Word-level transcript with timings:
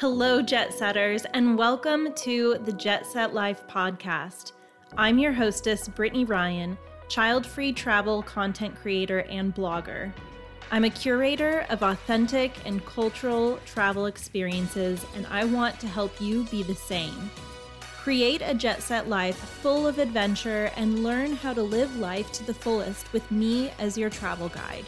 Hello, 0.00 0.40
Jet 0.40 0.72
Setters, 0.72 1.26
and 1.34 1.58
welcome 1.58 2.14
to 2.14 2.56
the 2.64 2.72
Jet 2.72 3.04
Set 3.04 3.34
Life 3.34 3.66
podcast. 3.68 4.52
I'm 4.96 5.18
your 5.18 5.30
hostess, 5.30 5.88
Brittany 5.88 6.24
Ryan, 6.24 6.78
child 7.10 7.44
free 7.44 7.70
travel 7.70 8.22
content 8.22 8.74
creator 8.80 9.26
and 9.28 9.54
blogger. 9.54 10.10
I'm 10.70 10.84
a 10.84 10.88
curator 10.88 11.66
of 11.68 11.82
authentic 11.82 12.54
and 12.64 12.82
cultural 12.86 13.60
travel 13.66 14.06
experiences, 14.06 15.04
and 15.14 15.26
I 15.26 15.44
want 15.44 15.78
to 15.80 15.86
help 15.86 16.18
you 16.18 16.44
be 16.44 16.62
the 16.62 16.74
same. 16.74 17.30
Create 17.98 18.40
a 18.42 18.54
jet 18.54 18.80
set 18.80 19.06
life 19.06 19.36
full 19.36 19.86
of 19.86 19.98
adventure 19.98 20.72
and 20.76 21.04
learn 21.04 21.34
how 21.34 21.52
to 21.52 21.62
live 21.62 21.94
life 21.98 22.32
to 22.32 22.46
the 22.46 22.54
fullest 22.54 23.12
with 23.12 23.30
me 23.30 23.70
as 23.78 23.98
your 23.98 24.08
travel 24.08 24.48
guide. 24.48 24.86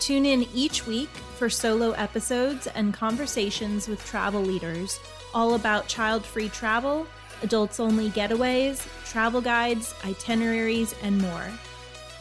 Tune 0.00 0.26
in 0.26 0.46
each 0.54 0.86
week 0.86 1.10
for 1.36 1.50
solo 1.50 1.92
episodes 1.92 2.66
and 2.68 2.94
conversations 2.94 3.88
with 3.88 4.04
travel 4.04 4.42
leaders 4.42 5.00
all 5.34 5.54
about 5.54 5.88
child 5.88 6.24
free 6.24 6.48
travel, 6.48 7.06
adults 7.42 7.80
only 7.80 8.10
getaways, 8.10 8.86
travel 9.04 9.40
guides, 9.40 9.94
itineraries, 10.04 10.94
and 11.02 11.20
more. 11.20 11.46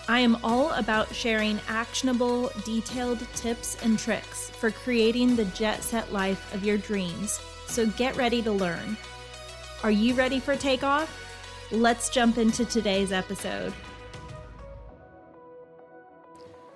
I 0.10 0.20
am 0.20 0.38
all 0.44 0.72
about 0.72 1.14
sharing 1.14 1.60
actionable, 1.68 2.52
detailed 2.64 3.20
tips 3.36 3.78
and 3.84 4.00
tricks 4.00 4.50
for 4.52 4.72
creating 4.72 5.36
the 5.36 5.46
jet 5.46 5.84
set 5.84 6.14
life 6.14 6.54
of 6.54 6.64
your 6.64 6.78
dreams. 6.78 7.40
So 7.68 7.88
get 7.88 8.16
ready 8.16 8.42
to 8.44 8.52
learn. 8.52 8.98
Are 9.84 9.92
you 9.92 10.14
ready 10.14 10.40
for 10.40 10.56
takeoff? 10.56 11.12
Let's 11.72 12.10
jump 12.10 12.38
into 12.38 12.64
today's 12.66 13.12
episode. 13.12 13.74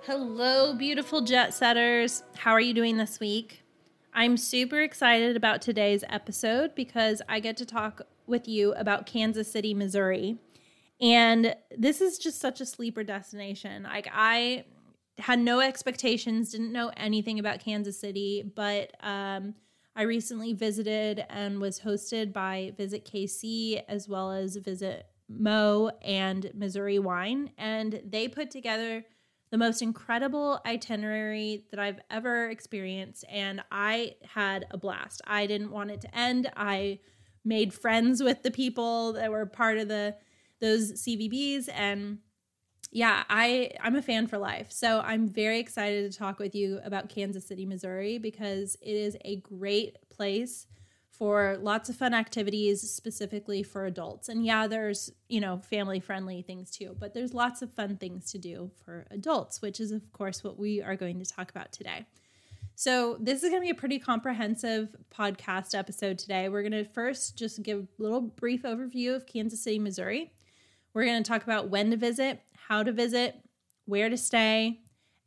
Hello, 0.06 0.74
beautiful 0.74 1.20
jet 1.20 1.54
setters. 1.54 2.24
How 2.34 2.50
are 2.50 2.60
you 2.60 2.74
doing 2.74 2.96
this 2.96 3.20
week? 3.20 3.62
I'm 4.12 4.36
super 4.36 4.80
excited 4.80 5.36
about 5.36 5.62
today's 5.62 6.02
episode 6.08 6.74
because 6.74 7.22
I 7.28 7.38
get 7.38 7.56
to 7.58 7.64
talk 7.64 8.02
with 8.26 8.48
you 8.48 8.72
about 8.74 9.06
Kansas 9.06 9.48
City, 9.48 9.74
Missouri. 9.74 10.38
And 11.00 11.54
this 11.78 12.00
is 12.00 12.18
just 12.18 12.40
such 12.40 12.60
a 12.60 12.66
sleeper 12.66 13.04
destination. 13.04 13.84
Like, 13.84 14.08
I 14.12 14.64
had 15.18 15.38
no 15.38 15.60
expectations, 15.60 16.50
didn't 16.50 16.72
know 16.72 16.90
anything 16.96 17.38
about 17.38 17.60
Kansas 17.60 18.00
City, 18.00 18.42
but 18.56 18.90
um, 19.06 19.54
I 19.94 20.02
recently 20.02 20.52
visited 20.52 21.24
and 21.30 21.60
was 21.60 21.78
hosted 21.78 22.32
by 22.32 22.72
Visit 22.76 23.04
KC 23.08 23.84
as 23.86 24.08
well 24.08 24.32
as 24.32 24.56
Visit 24.56 25.06
Mo 25.28 25.92
and 26.02 26.50
Missouri 26.54 26.98
Wine. 26.98 27.52
And 27.56 28.02
they 28.04 28.26
put 28.26 28.50
together 28.50 29.04
the 29.52 29.58
most 29.58 29.82
incredible 29.82 30.58
itinerary 30.64 31.66
that 31.70 31.78
I've 31.78 32.00
ever 32.10 32.48
experienced. 32.48 33.26
And 33.28 33.62
I 33.70 34.14
had 34.24 34.64
a 34.70 34.78
blast. 34.78 35.20
I 35.26 35.46
didn't 35.46 35.70
want 35.70 35.90
it 35.90 36.00
to 36.00 36.18
end. 36.18 36.50
I 36.56 37.00
made 37.44 37.74
friends 37.74 38.22
with 38.22 38.42
the 38.42 38.50
people 38.50 39.12
that 39.12 39.30
were 39.30 39.44
part 39.46 39.76
of 39.78 39.88
the 39.88 40.16
those 40.60 40.92
CVBs 41.04 41.68
and 41.72 42.18
yeah, 42.92 43.24
I 43.28 43.72
I'm 43.80 43.96
a 43.96 44.02
fan 44.02 44.26
for 44.26 44.38
life. 44.38 44.70
So 44.70 45.00
I'm 45.00 45.28
very 45.28 45.58
excited 45.58 46.10
to 46.10 46.18
talk 46.18 46.38
with 46.38 46.54
you 46.54 46.80
about 46.82 47.10
Kansas 47.10 47.46
City, 47.46 47.66
Missouri 47.66 48.16
because 48.16 48.76
it 48.80 48.94
is 48.94 49.18
a 49.24 49.36
great 49.36 49.96
place 50.08 50.66
for 51.22 51.56
lots 51.60 51.88
of 51.88 51.94
fun 51.94 52.12
activities 52.12 52.80
specifically 52.90 53.62
for 53.62 53.86
adults. 53.86 54.28
And 54.28 54.44
yeah, 54.44 54.66
there's, 54.66 55.08
you 55.28 55.40
know, 55.40 55.58
family 55.58 56.00
friendly 56.00 56.42
things 56.42 56.68
too, 56.68 56.96
but 56.98 57.14
there's 57.14 57.32
lots 57.32 57.62
of 57.62 57.72
fun 57.72 57.96
things 57.96 58.32
to 58.32 58.38
do 58.38 58.72
for 58.84 59.06
adults, 59.08 59.62
which 59.62 59.78
is, 59.78 59.92
of 59.92 60.12
course, 60.12 60.42
what 60.42 60.58
we 60.58 60.82
are 60.82 60.96
going 60.96 61.20
to 61.20 61.24
talk 61.24 61.48
about 61.48 61.70
today. 61.70 62.06
So, 62.74 63.18
this 63.20 63.44
is 63.44 63.50
going 63.50 63.62
to 63.62 63.64
be 63.64 63.70
a 63.70 63.74
pretty 63.76 64.00
comprehensive 64.00 64.96
podcast 65.16 65.78
episode 65.78 66.18
today. 66.18 66.48
We're 66.48 66.68
going 66.68 66.72
to 66.72 66.90
first 66.90 67.38
just 67.38 67.62
give 67.62 67.78
a 67.78 68.02
little 68.02 68.22
brief 68.22 68.64
overview 68.64 69.14
of 69.14 69.24
Kansas 69.24 69.62
City, 69.62 69.78
Missouri. 69.78 70.32
We're 70.92 71.04
going 71.04 71.22
to 71.22 71.28
talk 71.28 71.44
about 71.44 71.68
when 71.68 71.92
to 71.92 71.96
visit, 71.96 72.40
how 72.56 72.82
to 72.82 72.90
visit, 72.90 73.36
where 73.84 74.08
to 74.08 74.16
stay, 74.16 74.80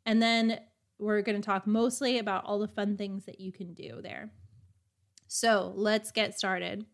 and 0.06 0.22
then 0.22 0.60
we're 1.00 1.22
going 1.22 1.42
to 1.42 1.46
talk 1.46 1.66
mostly 1.66 2.18
about 2.18 2.44
all 2.44 2.60
the 2.60 2.68
fun 2.68 2.98
things 2.98 3.24
that 3.28 3.40
you 3.40 3.54
can 3.54 3.74
do 3.74 4.02
there. 4.02 4.34
So 5.28 5.74
let's 5.76 6.12
get 6.12 6.38
started. 6.38 6.86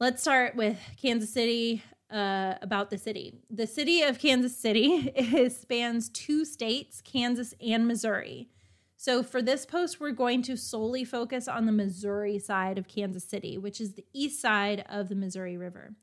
Let's 0.00 0.22
start 0.22 0.56
with 0.56 0.78
Kansas 1.00 1.32
City. 1.32 1.82
Uh, 2.10 2.58
about 2.60 2.90
the 2.90 2.98
city. 2.98 3.32
The 3.48 3.66
city 3.66 4.02
of 4.02 4.18
Kansas 4.18 4.54
City 4.54 5.10
is, 5.16 5.56
spans 5.56 6.10
two 6.10 6.44
states, 6.44 7.00
Kansas 7.00 7.54
and 7.58 7.88
Missouri. 7.88 8.50
So, 8.98 9.22
for 9.22 9.40
this 9.40 9.64
post, 9.64 9.98
we're 9.98 10.10
going 10.10 10.42
to 10.42 10.56
solely 10.58 11.04
focus 11.04 11.48
on 11.48 11.64
the 11.64 11.72
Missouri 11.72 12.38
side 12.38 12.76
of 12.76 12.86
Kansas 12.86 13.24
City, 13.24 13.56
which 13.56 13.80
is 13.80 13.94
the 13.94 14.04
east 14.12 14.42
side 14.42 14.84
of 14.90 15.08
the 15.08 15.14
Missouri 15.14 15.56
River. 15.56 15.94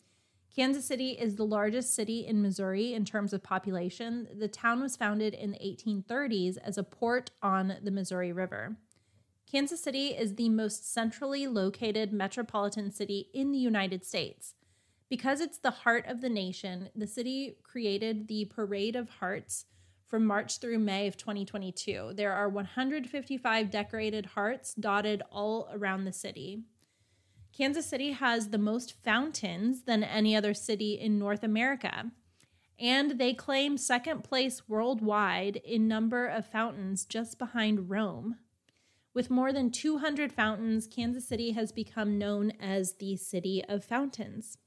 Kansas 0.53 0.85
City 0.85 1.11
is 1.11 1.35
the 1.35 1.45
largest 1.45 1.95
city 1.95 2.25
in 2.25 2.41
Missouri 2.41 2.93
in 2.93 3.05
terms 3.05 3.31
of 3.31 3.41
population. 3.41 4.27
The 4.37 4.49
town 4.49 4.81
was 4.81 4.97
founded 4.97 5.33
in 5.33 5.51
the 5.51 5.59
1830s 5.59 6.57
as 6.57 6.77
a 6.77 6.83
port 6.83 7.31
on 7.41 7.77
the 7.81 7.91
Missouri 7.91 8.33
River. 8.33 8.75
Kansas 9.51 9.81
City 9.81 10.09
is 10.09 10.35
the 10.35 10.49
most 10.49 10.93
centrally 10.93 11.47
located 11.47 12.13
metropolitan 12.13 12.91
city 12.91 13.29
in 13.33 13.51
the 13.51 13.57
United 13.57 14.05
States. 14.05 14.53
Because 15.09 15.41
it's 15.41 15.57
the 15.57 15.71
heart 15.71 16.05
of 16.07 16.21
the 16.21 16.29
nation, 16.29 16.89
the 16.95 17.07
city 17.07 17.57
created 17.63 18.27
the 18.27 18.45
Parade 18.45 18.95
of 18.95 19.09
Hearts 19.09 19.65
from 20.07 20.23
March 20.23 20.59
through 20.59 20.77
May 20.77 21.07
of 21.07 21.17
2022. 21.17 22.11
There 22.13 22.31
are 22.31 22.47
155 22.47 23.71
decorated 23.71 24.27
hearts 24.27 24.75
dotted 24.75 25.23
all 25.31 25.67
around 25.73 26.05
the 26.05 26.13
city. 26.13 26.61
Kansas 27.51 27.87
City 27.87 28.11
has 28.11 28.49
the 28.49 28.59
most 28.59 29.03
fountains 29.03 29.81
than 29.81 30.03
any 30.03 30.35
other 30.35 30.53
city 30.53 30.93
in 30.93 31.17
North 31.17 31.43
America. 31.43 32.11
And 32.77 33.17
they 33.17 33.33
claim 33.33 33.77
second 33.77 34.23
place 34.23 34.69
worldwide 34.69 35.55
in 35.55 35.87
number 35.87 36.27
of 36.27 36.45
fountains 36.45 37.03
just 37.03 37.39
behind 37.39 37.89
Rome. 37.89 38.35
With 39.19 39.29
more 39.29 39.51
than 39.51 39.69
200 39.69 40.31
fountains, 40.31 40.87
Kansas 40.87 41.27
City 41.27 41.51
has 41.51 41.73
become 41.73 42.17
known 42.17 42.53
as 42.57 42.93
the 42.93 43.17
City 43.17 43.61
of 43.67 43.83
Fountains. 43.83 44.57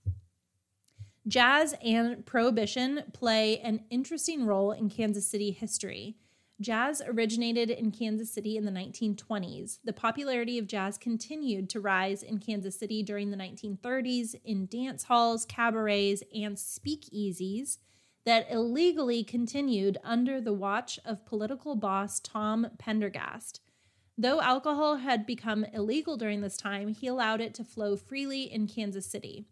Jazz 1.27 1.75
and 1.83 2.27
Prohibition 2.27 3.05
play 3.15 3.61
an 3.61 3.85
interesting 3.89 4.45
role 4.45 4.73
in 4.73 4.91
Kansas 4.91 5.27
City 5.27 5.53
history. 5.53 6.19
Jazz 6.61 7.01
originated 7.07 7.71
in 7.71 7.93
Kansas 7.93 8.31
City 8.31 8.59
in 8.59 8.67
the 8.67 8.71
1920s. 8.71 9.79
The 9.85 9.95
popularity 9.95 10.59
of 10.59 10.67
jazz 10.67 10.99
continued 10.99 11.71
to 11.71 11.81
rise 11.81 12.23
in 12.23 12.37
Kansas 12.37 12.79
City 12.79 13.03
during 13.03 13.31
the 13.31 13.39
1930s 13.39 14.35
in 14.45 14.67
dance 14.67 15.05
halls, 15.05 15.47
cabarets, 15.47 16.23
and 16.35 16.59
speakeasies 16.59 17.79
that 18.27 18.49
illegally 18.51 19.25
continued 19.25 19.97
under 20.05 20.43
the 20.43 20.53
watch 20.53 21.01
of 21.07 21.25
political 21.25 21.75
boss 21.75 22.21
Tom 22.21 22.67
Pendergast. 22.79 23.63
Though 24.23 24.41
alcohol 24.41 24.99
had 24.99 25.27
become 25.27 25.65
illegal 25.73 26.17
during 26.17 26.43
this 26.43 26.57
time, 26.57 26.87
he 26.87 27.09
allowed 27.09 27.41
it 27.41 27.55
to 27.55 27.65
flow 27.65 27.97
freely 27.97 28.45
in 28.45 28.69
Kansas 28.69 29.05
City. 29.05 29.47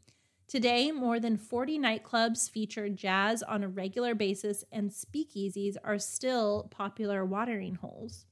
Today, 0.47 0.93
more 0.93 1.19
than 1.19 1.37
40 1.37 1.77
nightclubs 1.77 2.49
feature 2.49 2.89
jazz 2.89 3.43
on 3.43 3.65
a 3.65 3.69
regular 3.69 4.15
basis, 4.15 4.63
and 4.71 4.93
speakeasies 4.93 5.75
are 5.83 5.99
still 5.99 6.69
popular 6.71 7.25
watering 7.25 7.75
holes. 7.75 8.27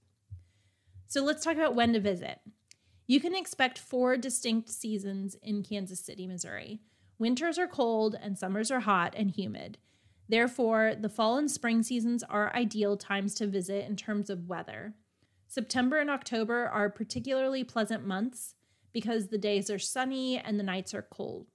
So 1.09 1.25
let's 1.25 1.43
talk 1.43 1.56
about 1.56 1.75
when 1.75 1.93
to 1.94 1.99
visit. 1.99 2.38
You 3.09 3.19
can 3.19 3.34
expect 3.34 3.76
four 3.76 4.16
distinct 4.16 4.70
seasons 4.70 5.34
in 5.43 5.65
Kansas 5.65 5.99
City, 5.99 6.28
Missouri. 6.28 6.78
Winters 7.19 7.59
are 7.59 7.66
cold 7.66 8.15
and 8.22 8.38
summers 8.38 8.70
are 8.70 8.78
hot 8.78 9.12
and 9.16 9.32
humid. 9.32 9.78
Therefore, 10.28 10.94
the 10.97 11.09
fall 11.09 11.37
and 11.37 11.50
spring 11.50 11.82
seasons 11.82 12.22
are 12.22 12.55
ideal 12.55 12.97
times 12.97 13.34
to 13.34 13.49
visit 13.49 13.88
in 13.88 13.97
terms 13.97 14.31
of 14.31 14.49
weather. 14.49 14.94
September 15.49 15.99
and 15.99 16.11
October 16.11 16.69
are 16.69 16.91
particularly 16.91 17.65
pleasant 17.65 18.06
months 18.06 18.55
because 18.93 19.29
the 19.29 19.39
days 19.39 19.71
are 19.71 19.79
sunny 19.79 20.39
and 20.39 20.61
the 20.61 20.65
nights 20.65 20.93
are 20.93 21.06
cold. 21.11 21.47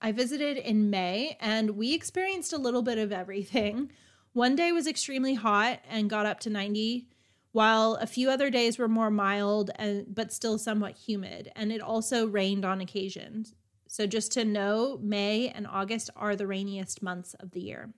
I 0.00 0.10
visited 0.12 0.56
in 0.56 0.88
May 0.88 1.36
and 1.38 1.72
we 1.72 1.92
experienced 1.92 2.52
a 2.52 2.58
little 2.58 2.82
bit 2.82 2.98
of 2.98 3.12
everything. 3.12 3.92
One 4.32 4.56
day 4.56 4.72
was 4.72 4.86
extremely 4.86 5.34
hot 5.34 5.80
and 5.88 6.08
got 6.08 6.26
up 6.26 6.40
to 6.40 6.50
90, 6.50 7.08
while 7.52 7.94
a 7.94 8.06
few 8.06 8.30
other 8.30 8.50
days 8.50 8.78
were 8.78 8.88
more 8.88 9.10
mild 9.10 9.70
and 9.76 10.14
but 10.14 10.32
still 10.32 10.58
somewhat 10.58 10.96
humid, 10.96 11.50
and 11.56 11.72
it 11.72 11.80
also 11.80 12.26
rained 12.26 12.64
on 12.64 12.80
occasion. 12.80 13.46
So 13.88 14.06
just 14.06 14.32
to 14.32 14.44
know, 14.44 14.98
May 15.02 15.48
and 15.48 15.66
August 15.66 16.10
are 16.14 16.36
the 16.36 16.46
rainiest 16.46 17.02
months 17.02 17.34
of 17.40 17.50
the 17.50 17.60
year. 17.60 17.92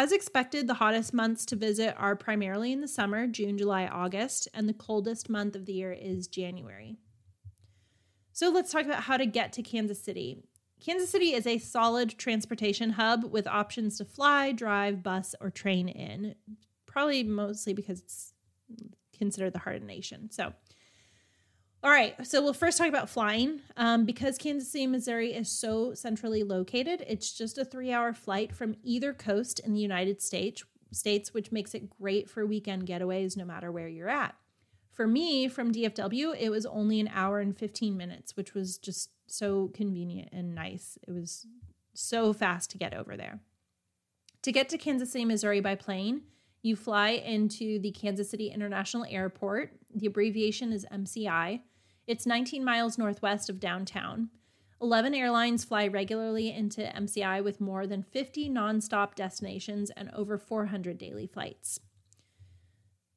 As 0.00 0.12
expected, 0.12 0.66
the 0.66 0.72
hottest 0.72 1.12
months 1.12 1.44
to 1.44 1.56
visit 1.56 1.94
are 1.98 2.16
primarily 2.16 2.72
in 2.72 2.80
the 2.80 2.88
summer, 2.88 3.26
June, 3.26 3.58
July, 3.58 3.86
August, 3.86 4.48
and 4.54 4.66
the 4.66 4.72
coldest 4.72 5.28
month 5.28 5.54
of 5.54 5.66
the 5.66 5.74
year 5.74 5.92
is 5.92 6.26
January. 6.26 6.96
So 8.32 8.48
let's 8.48 8.72
talk 8.72 8.86
about 8.86 9.02
how 9.02 9.18
to 9.18 9.26
get 9.26 9.52
to 9.52 9.62
Kansas 9.62 10.02
City. 10.02 10.42
Kansas 10.82 11.10
City 11.10 11.34
is 11.34 11.46
a 11.46 11.58
solid 11.58 12.16
transportation 12.16 12.92
hub 12.92 13.24
with 13.24 13.46
options 13.46 13.98
to 13.98 14.06
fly, 14.06 14.52
drive, 14.52 15.02
bus, 15.02 15.34
or 15.38 15.50
train 15.50 15.86
in, 15.86 16.34
probably 16.86 17.22
mostly 17.22 17.74
because 17.74 18.00
it's 18.00 18.32
considered 19.12 19.52
the 19.52 19.58
heart 19.58 19.76
of 19.76 19.82
the 19.82 19.86
nation. 19.86 20.30
So, 20.30 20.54
All 21.82 21.90
right, 21.90 22.14
so 22.26 22.42
we'll 22.42 22.52
first 22.52 22.76
talk 22.76 22.88
about 22.88 23.08
flying. 23.08 23.60
Um, 23.78 24.04
because 24.04 24.36
Kansas 24.36 24.70
City, 24.70 24.86
Missouri 24.86 25.32
is 25.32 25.48
so 25.48 25.94
centrally 25.94 26.42
located, 26.42 27.02
it's 27.06 27.32
just 27.32 27.56
a 27.56 27.64
three 27.64 27.90
hour 27.90 28.12
flight 28.12 28.54
from 28.54 28.76
either 28.82 29.14
coast 29.14 29.60
in 29.60 29.72
the 29.72 29.80
United 29.80 30.20
States, 30.20 30.62
states, 30.92 31.32
which 31.32 31.52
makes 31.52 31.74
it 31.74 31.88
great 31.88 32.28
for 32.28 32.44
weekend 32.44 32.86
getaways 32.86 33.34
no 33.34 33.46
matter 33.46 33.72
where 33.72 33.88
you're 33.88 34.10
at. 34.10 34.34
For 34.90 35.06
me, 35.06 35.48
from 35.48 35.72
DFW, 35.72 36.36
it 36.38 36.50
was 36.50 36.66
only 36.66 37.00
an 37.00 37.08
hour 37.14 37.40
and 37.40 37.56
15 37.56 37.96
minutes, 37.96 38.36
which 38.36 38.52
was 38.52 38.76
just 38.76 39.10
so 39.26 39.68
convenient 39.72 40.28
and 40.32 40.54
nice. 40.54 40.98
It 41.08 41.12
was 41.12 41.46
so 41.94 42.34
fast 42.34 42.68
to 42.70 42.78
get 42.78 42.92
over 42.92 43.16
there. 43.16 43.40
To 44.42 44.52
get 44.52 44.68
to 44.68 44.76
Kansas 44.76 45.12
City, 45.12 45.24
Missouri 45.24 45.60
by 45.60 45.76
plane, 45.76 46.22
you 46.62 46.76
fly 46.76 47.10
into 47.10 47.78
the 47.78 47.92
Kansas 47.92 48.28
City 48.28 48.48
International 48.48 49.06
Airport. 49.08 49.72
The 49.94 50.06
abbreviation 50.06 50.72
is 50.72 50.86
MCI. 50.92 51.60
It's 52.10 52.26
19 52.26 52.64
miles 52.64 52.98
northwest 52.98 53.48
of 53.48 53.60
downtown. 53.60 54.30
11 54.82 55.14
airlines 55.14 55.62
fly 55.62 55.86
regularly 55.86 56.52
into 56.52 56.80
MCI 56.80 57.44
with 57.44 57.60
more 57.60 57.86
than 57.86 58.02
50 58.02 58.50
nonstop 58.50 59.14
destinations 59.14 59.90
and 59.90 60.10
over 60.12 60.36
400 60.36 60.98
daily 60.98 61.28
flights. 61.28 61.78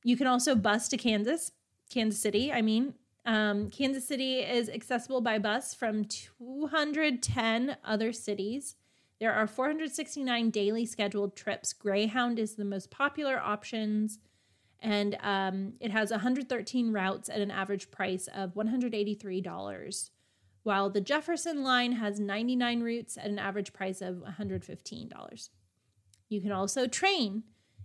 You 0.04 0.16
can 0.16 0.28
also 0.28 0.54
bus 0.54 0.88
to 0.90 0.98
Kansas, 0.98 1.54
Kansas 1.90 2.22
City, 2.22 2.52
I 2.52 2.62
mean. 2.62 2.94
Um, 3.26 3.72
Kansas 3.72 4.08
City 4.08 4.42
is 4.42 4.70
accessible 4.70 5.22
by 5.22 5.40
bus 5.40 5.74
from 5.74 6.06
210 6.06 7.78
other 7.84 8.14
cities. 8.14 8.76
There 9.20 9.34
are 9.34 9.48
469 9.48 10.52
daily 10.52 10.86
scheduled 10.86 11.36
trips. 11.36 11.74
Greyhound 11.74 12.38
is 12.38 12.54
the 12.54 12.64
most 12.64 12.92
popular 12.92 13.40
options 13.40 14.20
and 14.84 15.18
um, 15.22 15.74
it 15.80 15.92
has 15.92 16.12
113 16.12 16.92
routes 16.92 17.30
at 17.30 17.40
an 17.40 17.50
average 17.50 17.90
price 17.90 18.28
of 18.36 18.54
$183, 18.54 20.10
while 20.64 20.90
the 20.90 21.02
Jefferson 21.02 21.64
line 21.64 21.94
has 21.94 22.20
99 22.20 22.84
routes 22.84 23.18
at 23.18 23.28
an 23.28 23.40
average 23.40 23.72
price 23.72 24.02
of 24.02 24.18
$115. 24.18 25.50
You 26.28 26.42
can 26.42 26.52
also 26.52 26.86
train 26.86 27.44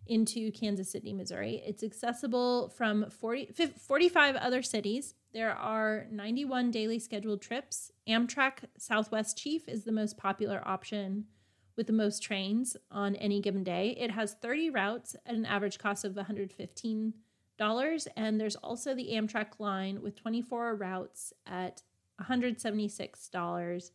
into 0.08 0.50
Kansas 0.50 0.90
City, 0.90 1.12
Missouri. 1.12 1.62
It's 1.64 1.84
accessible 1.84 2.70
from 2.70 3.08
40, 3.10 3.52
45 3.78 4.36
other 4.36 4.62
cities. 4.62 5.14
There 5.32 5.52
are 5.52 6.06
91 6.10 6.72
daily 6.72 6.98
scheduled 6.98 7.42
trips. 7.42 7.92
Amtrak 8.08 8.64
Southwest 8.76 9.38
Chief 9.38 9.68
is 9.68 9.84
the 9.84 9.92
most 9.92 10.16
popular 10.16 10.62
option 10.66 11.26
with 11.78 11.86
the 11.86 11.92
most 11.94 12.22
trains 12.22 12.76
on 12.90 13.14
any 13.16 13.40
given 13.40 13.62
day. 13.62 13.96
It 13.98 14.10
has 14.10 14.34
30 14.34 14.68
routes 14.70 15.16
at 15.24 15.34
an 15.36 15.46
average 15.46 15.78
cost 15.78 16.04
of 16.04 16.12
$115. 16.12 17.12
And 18.16 18.40
there's 18.40 18.56
also 18.56 18.94
the 18.94 19.12
Amtrak 19.12 19.60
line 19.60 20.02
with 20.02 20.16
24 20.16 20.74
routes 20.74 21.32
at 21.46 21.82
$176. 22.20 23.90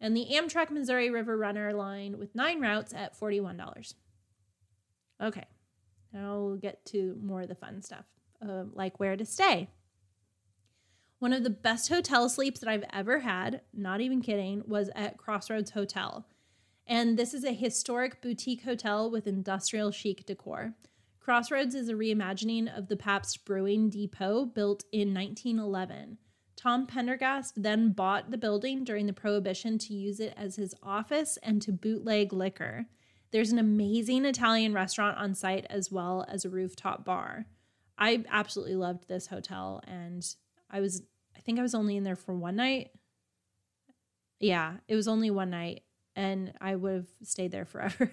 And 0.00 0.16
the 0.16 0.26
Amtrak 0.32 0.70
Missouri 0.70 1.10
River 1.10 1.38
Runner 1.38 1.72
line 1.72 2.18
with 2.18 2.34
nine 2.34 2.60
routes 2.60 2.92
at 2.92 3.18
$41. 3.18 3.94
Okay, 5.22 5.46
now 6.12 6.40
we'll 6.40 6.56
get 6.56 6.84
to 6.86 7.16
more 7.22 7.42
of 7.42 7.48
the 7.48 7.54
fun 7.54 7.80
stuff, 7.82 8.04
uh, 8.44 8.64
like 8.72 8.98
where 8.98 9.16
to 9.16 9.24
stay. 9.24 9.70
One 11.20 11.32
of 11.32 11.44
the 11.44 11.50
best 11.50 11.88
hotel 11.88 12.28
sleeps 12.28 12.58
that 12.58 12.68
I've 12.68 12.84
ever 12.92 13.20
had, 13.20 13.60
not 13.72 14.00
even 14.00 14.22
kidding, 14.22 14.64
was 14.66 14.90
at 14.96 15.18
Crossroads 15.18 15.70
Hotel. 15.70 16.26
And 16.86 17.16
this 17.18 17.32
is 17.32 17.44
a 17.44 17.52
historic 17.52 18.20
boutique 18.20 18.64
hotel 18.64 19.10
with 19.10 19.26
industrial 19.26 19.90
chic 19.90 20.26
decor. 20.26 20.74
Crossroads 21.20 21.74
is 21.74 21.88
a 21.88 21.94
reimagining 21.94 22.76
of 22.76 22.88
the 22.88 22.96
Pabst 22.96 23.44
Brewing 23.44 23.88
Depot 23.88 24.44
built 24.44 24.84
in 24.90 25.14
1911. 25.14 26.18
Tom 26.56 26.86
Pendergast 26.86 27.62
then 27.62 27.92
bought 27.92 28.30
the 28.30 28.38
building 28.38 28.84
during 28.84 29.06
the 29.06 29.12
Prohibition 29.12 29.78
to 29.78 29.94
use 29.94 30.20
it 30.20 30.34
as 30.36 30.56
his 30.56 30.74
office 30.82 31.38
and 31.42 31.62
to 31.62 31.72
bootleg 31.72 32.32
liquor. 32.32 32.86
There's 33.30 33.52
an 33.52 33.58
amazing 33.58 34.24
Italian 34.24 34.74
restaurant 34.74 35.16
on 35.16 35.34
site 35.34 35.66
as 35.70 35.90
well 35.90 36.24
as 36.28 36.44
a 36.44 36.50
rooftop 36.50 37.04
bar. 37.04 37.46
I 37.96 38.24
absolutely 38.28 38.76
loved 38.76 39.08
this 39.08 39.28
hotel 39.28 39.80
and 39.86 40.26
I 40.70 40.80
was 40.80 41.02
I 41.36 41.40
think 41.40 41.58
I 41.58 41.62
was 41.62 41.74
only 41.74 41.96
in 41.96 42.04
there 42.04 42.16
for 42.16 42.34
one 42.34 42.56
night. 42.56 42.90
Yeah, 44.38 44.74
it 44.88 44.96
was 44.96 45.08
only 45.08 45.30
one 45.30 45.50
night 45.50 45.82
and 46.14 46.52
I 46.60 46.76
would 46.76 46.92
have 46.92 47.06
stayed 47.22 47.52
there 47.52 47.64
forever. 47.64 48.12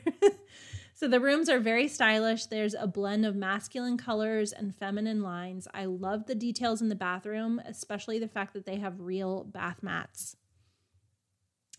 so 0.93 1.07
the 1.07 1.19
rooms 1.19 1.49
are 1.49 1.59
very 1.59 1.87
stylish. 1.87 2.45
There's 2.45 2.73
a 2.73 2.87
blend 2.87 3.25
of 3.25 3.35
masculine 3.35 3.97
colors 3.97 4.51
and 4.51 4.75
feminine 4.75 5.21
lines. 5.21 5.67
I 5.73 5.85
love 5.85 6.25
the 6.25 6.35
details 6.35 6.81
in 6.81 6.89
the 6.89 6.95
bathroom, 6.95 7.61
especially 7.65 8.19
the 8.19 8.27
fact 8.27 8.53
that 8.53 8.65
they 8.65 8.77
have 8.77 8.99
real 8.99 9.43
bath 9.43 9.81
mats. 9.81 10.35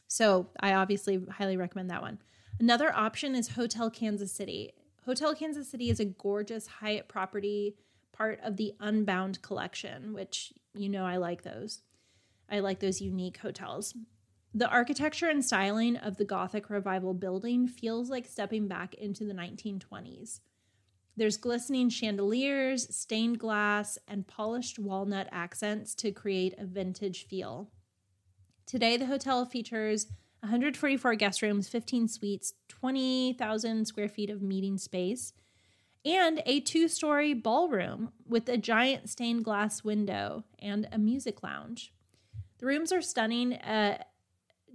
So 0.08 0.49
I 0.58 0.75
obviously 0.75 1.25
highly 1.31 1.56
recommend 1.56 1.90
that 1.90 2.02
one. 2.02 2.19
Another 2.58 2.94
option 2.94 3.34
is 3.34 3.49
Hotel 3.49 3.90
Kansas 3.90 4.32
City. 4.32 4.72
Hotel 5.06 5.34
Kansas 5.34 5.70
City 5.70 5.88
is 5.88 6.00
a 6.00 6.05
gorgeous 6.05 6.67
Hyatt 6.67 7.08
property, 7.08 7.76
part 8.12 8.38
of 8.43 8.56
the 8.56 8.75
Unbound 8.81 9.40
collection, 9.40 10.12
which 10.12 10.52
you 10.75 10.88
know 10.88 11.06
I 11.06 11.17
like 11.17 11.43
those. 11.43 11.82
I 12.50 12.58
like 12.58 12.81
those 12.81 13.00
unique 13.00 13.38
hotels. 13.38 13.94
The 14.52 14.69
architecture 14.69 15.29
and 15.29 15.44
styling 15.44 15.97
of 15.97 16.17
the 16.17 16.25
Gothic 16.25 16.70
Revival 16.70 17.14
building 17.14 17.69
feels 17.69 18.11
like 18.11 18.26
stepping 18.26 18.67
back 18.67 18.94
into 18.94 19.25
the 19.25 19.32
1920s. 19.32 20.41
There's 21.17 21.37
glistening 21.37 21.88
chandeliers, 21.88 22.94
stained 22.94 23.38
glass, 23.38 23.97
and 24.08 24.26
polished 24.26 24.79
walnut 24.79 25.29
accents 25.31 25.94
to 25.97 26.11
create 26.11 26.55
a 26.58 26.64
vintage 26.64 27.26
feel. 27.29 27.70
Today, 28.67 28.97
the 28.97 29.06
hotel 29.06 29.44
features 29.44 30.06
144 30.41 31.14
guest 31.14 31.43
rooms, 31.43 31.69
15 31.69 32.08
suites, 32.08 32.55
20,000 32.69 33.85
square 33.85 34.08
feet 34.08 34.31
of 34.31 34.43
meeting 34.43 34.79
space, 34.79 35.32
and 36.05 36.43
a 36.44 36.58
two 36.61 36.88
story 36.88 37.35
ballroom 37.35 38.11
with 38.26 38.49
a 38.49 38.56
giant 38.56 39.11
stained 39.11 39.44
glass 39.44 39.85
window 39.85 40.44
and 40.58 40.88
a 40.91 40.99
music 40.99 41.43
lounge. 41.43 41.93
The 42.58 42.67
rooms 42.67 42.93
are 42.93 43.03
stunning. 43.03 43.55
Uh, 43.55 44.03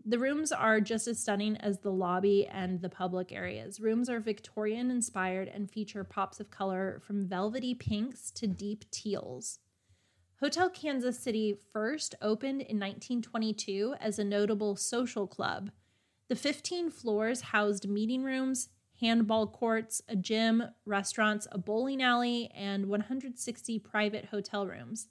the 0.08 0.20
rooms 0.20 0.52
are 0.52 0.80
just 0.80 1.08
as 1.08 1.20
stunning 1.20 1.58
as 1.58 1.80
the 1.80 1.92
lobby 1.92 2.46
and 2.46 2.80
the 2.82 2.90
public 2.90 3.32
areas. 3.32 3.80
Rooms 3.80 4.08
are 4.08 4.20
Victorian 4.20 4.92
inspired 4.92 5.48
and 5.48 5.70
feature 5.70 6.04
pops 6.04 6.40
of 6.40 6.52
color 6.52 7.02
from 7.04 7.28
velvety 7.28 7.74
pinks 7.74 8.30
to 8.32 8.46
deep 8.46 8.86
teals. 8.92 9.60
Hotel 10.40 10.70
Kansas 10.70 11.18
City 11.18 11.58
first 11.74 12.14
opened 12.22 12.62
in 12.62 12.78
1922 12.78 13.96
as 14.00 14.20
a 14.20 14.24
notable 14.24 14.76
social 14.76 15.26
club. 15.26 15.72
The 16.28 16.36
15 16.36 16.92
floors 16.92 17.42
housed 17.42 17.90
meeting 17.90 18.24
rooms, 18.24 18.70
handball 19.02 19.48
courts, 19.48 20.04
a 20.08 20.16
gym, 20.16 20.64
restaurants, 20.86 21.48
a 21.52 21.58
bowling 21.58 22.04
alley, 22.04 22.52
and 22.54 22.88
160 22.88 23.80
private 23.80 24.26
hotel 24.26 24.68
rooms. 24.68 25.08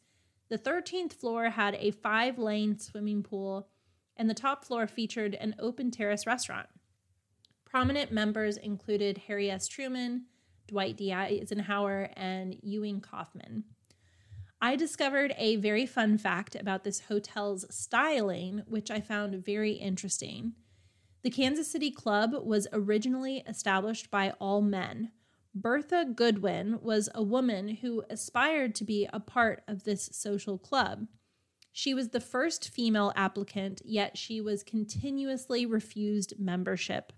The 0.50 0.58
13th 0.58 1.14
floor 1.14 1.50
had 1.50 1.74
a 1.76 1.90
five 1.90 2.38
lane 2.38 2.78
swimming 2.78 3.24
pool 3.24 3.68
and 4.16 4.28
the 4.28 4.34
top 4.34 4.64
floor 4.64 4.86
featured 4.86 5.34
an 5.34 5.54
open 5.58 5.90
terrace 5.90 6.26
restaurant. 6.26 6.68
Prominent 7.64 8.12
members 8.12 8.56
included 8.56 9.22
Harry 9.26 9.50
S. 9.50 9.66
Truman, 9.66 10.26
Dwight 10.66 10.96
D. 10.96 11.12
Eisenhower, 11.12 12.10
and 12.16 12.56
Ewing 12.62 13.00
Kauffman. 13.00 13.64
I 14.60 14.76
discovered 14.76 15.34
a 15.36 15.56
very 15.56 15.84
fun 15.84 16.16
fact 16.16 16.54
about 16.54 16.84
this 16.84 17.00
hotel's 17.00 17.66
styling, 17.68 18.62
which 18.66 18.90
I 18.90 19.00
found 19.00 19.44
very 19.44 19.72
interesting. 19.72 20.54
The 21.22 21.30
Kansas 21.30 21.70
City 21.70 21.90
Club 21.90 22.32
was 22.44 22.66
originally 22.72 23.42
established 23.46 24.10
by 24.10 24.30
all 24.40 24.62
men. 24.62 25.10
Bertha 25.54 26.06
Goodwin 26.14 26.78
was 26.80 27.08
a 27.14 27.22
woman 27.22 27.68
who 27.76 28.04
aspired 28.08 28.74
to 28.76 28.84
be 28.84 29.08
a 29.12 29.20
part 29.20 29.62
of 29.68 29.84
this 29.84 30.08
social 30.12 30.58
club. 30.58 31.06
She 31.76 31.92
was 31.92 32.10
the 32.10 32.20
first 32.20 32.68
female 32.68 33.12
applicant, 33.16 33.82
yet 33.84 34.16
she 34.16 34.40
was 34.40 34.62
continuously 34.62 35.66
refused 35.66 36.38
membership. 36.38 37.12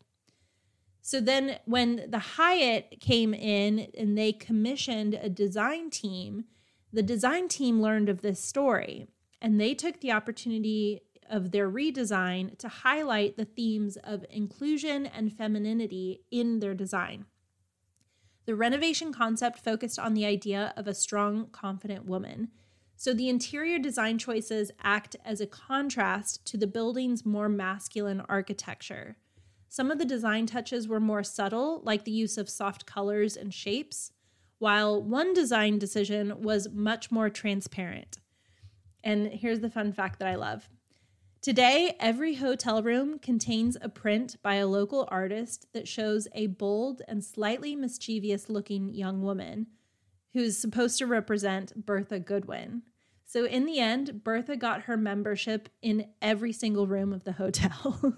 So 1.03 1.21
then, 1.21 1.59
when 1.67 2.11
the 2.11 2.19
Hyatt 2.19 2.99
came 2.99 3.35
in 3.35 3.91
and 3.99 4.17
they 4.17 4.33
commissioned 4.33 5.13
a 5.13 5.29
design 5.29 5.91
team, 5.91 6.45
the 6.91 7.03
design 7.03 7.49
team 7.49 7.83
learned 7.83 8.09
of 8.09 8.23
this 8.23 8.43
story 8.43 9.09
and 9.43 9.61
they 9.61 9.75
took 9.75 10.01
the 10.01 10.13
opportunity 10.13 11.03
of 11.29 11.51
their 11.51 11.71
redesign 11.71 12.57
to 12.57 12.69
highlight 12.69 13.37
the 13.37 13.45
themes 13.45 13.99
of 13.99 14.25
inclusion 14.31 15.05
and 15.05 15.37
femininity 15.37 16.23
in 16.31 16.61
their 16.61 16.75
design. 16.75 17.27
The 18.47 18.55
renovation 18.55 19.13
concept 19.13 19.59
focused 19.59 19.99
on 19.99 20.15
the 20.15 20.25
idea 20.25 20.73
of 20.79 20.87
a 20.87 20.95
strong, 20.95 21.49
confident 21.53 22.07
woman 22.07 22.49
so 22.97 23.13
the 23.13 23.29
interior 23.29 23.79
design 23.79 24.19
choices 24.19 24.71
act 24.83 25.17
as 25.25 25.41
a 25.41 25.47
contrast 25.47 26.45
to 26.47 26.57
the 26.57 26.67
building's 26.67 27.27
more 27.27 27.49
masculine 27.49 28.23
architecture. 28.29 29.17
Some 29.69 29.91
of 29.91 29.99
the 29.99 30.07
design 30.07 30.47
touches 30.47 30.89
were 30.89 31.01
more 31.01 31.23
subtle, 31.23 31.83
like 31.85 32.05
the 32.05 32.11
use 32.11 32.39
of 32.39 32.49
soft 32.49 32.87
colors 32.87 33.37
and 33.37 33.53
shapes, 33.53 34.13
while 34.59 35.03
one 35.03 35.35
design 35.35 35.79
decision 35.79 36.41
was 36.41 36.71
much 36.71 37.11
more 37.11 37.29
transparent. 37.29 38.19
And 39.05 39.27
here's 39.27 39.61
the 39.61 39.71
fun 39.71 39.93
fact 39.93 40.19
that 40.19 40.29
I 40.29 40.37
love. 40.37 40.71
Today, 41.43 41.95
every 42.01 42.35
hotel 42.35 42.83
room 42.83 43.19
contains 43.19 43.77
a 43.81 43.91
print 43.91 44.37
by 44.43 44.55
a 44.55 44.67
local 44.67 45.07
artist 45.13 45.67
that 45.75 45.87
shows 45.87 46.27
a 46.35 46.47
bold 46.47 47.03
and 47.07 47.23
slightly 47.23 47.77
mischievous 47.77 48.49
looking 48.49 48.95
young 48.95 49.23
woman 49.23 49.67
who's 50.33 50.59
supposed 50.59 50.99
to 50.99 51.07
represent 51.07 51.87
Bertha 51.87 52.19
Goodwin. 52.19 52.83
So, 53.27 53.45
in 53.45 53.67
the 53.67 53.81
end, 53.81 54.23
Bertha 54.23 54.57
got 54.57 54.83
her 54.83 54.97
membership 54.97 55.69
in 55.83 56.09
every 56.23 56.53
single 56.53 56.87
room 56.87 57.13
of 57.13 57.25
the 57.25 57.33
hotel. 57.33 58.15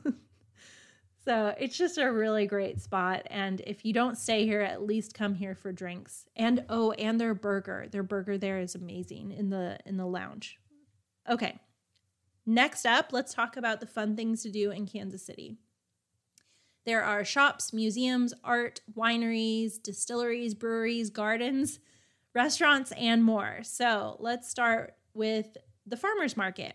so, 1.24 1.54
it's 1.58 1.78
just 1.78 1.96
a 1.96 2.12
really 2.12 2.46
great 2.46 2.80
spot. 2.80 3.22
And 3.30 3.62
if 3.66 3.84
you 3.84 3.92
don't 3.92 4.18
stay 4.18 4.44
here, 4.44 4.60
at 4.60 4.82
least 4.82 5.14
come 5.14 5.34
here 5.34 5.54
for 5.54 5.72
drinks. 5.72 6.26
And 6.36 6.64
oh, 6.68 6.92
and 6.92 7.18
their 7.18 7.34
burger. 7.34 7.86
Their 7.90 8.02
burger 8.02 8.36
there 8.36 8.58
is 8.58 8.74
amazing 8.74 9.32
in 9.32 9.48
the 9.48 9.78
in 9.86 9.96
the 9.96 10.06
lounge. 10.06 10.58
Okay. 11.28 11.58
Next 12.44 12.86
up, 12.86 13.12
let's 13.12 13.34
talk 13.34 13.58
about 13.58 13.80
the 13.80 13.86
fun 13.86 14.16
things 14.16 14.42
to 14.42 14.50
do 14.50 14.70
in 14.70 14.86
Kansas 14.86 15.24
City. 15.24 15.58
There 16.86 17.04
are 17.04 17.22
shops, 17.22 17.74
museums, 17.74 18.32
art, 18.42 18.80
wineries, 18.96 19.82
distilleries, 19.82 20.54
breweries, 20.54 21.10
gardens, 21.10 21.80
restaurants, 22.38 22.92
and 22.92 23.24
more. 23.24 23.58
So 23.64 24.16
let's 24.20 24.48
start 24.48 24.94
with 25.12 25.56
the 25.86 25.96
farmers 25.96 26.36
market. 26.36 26.72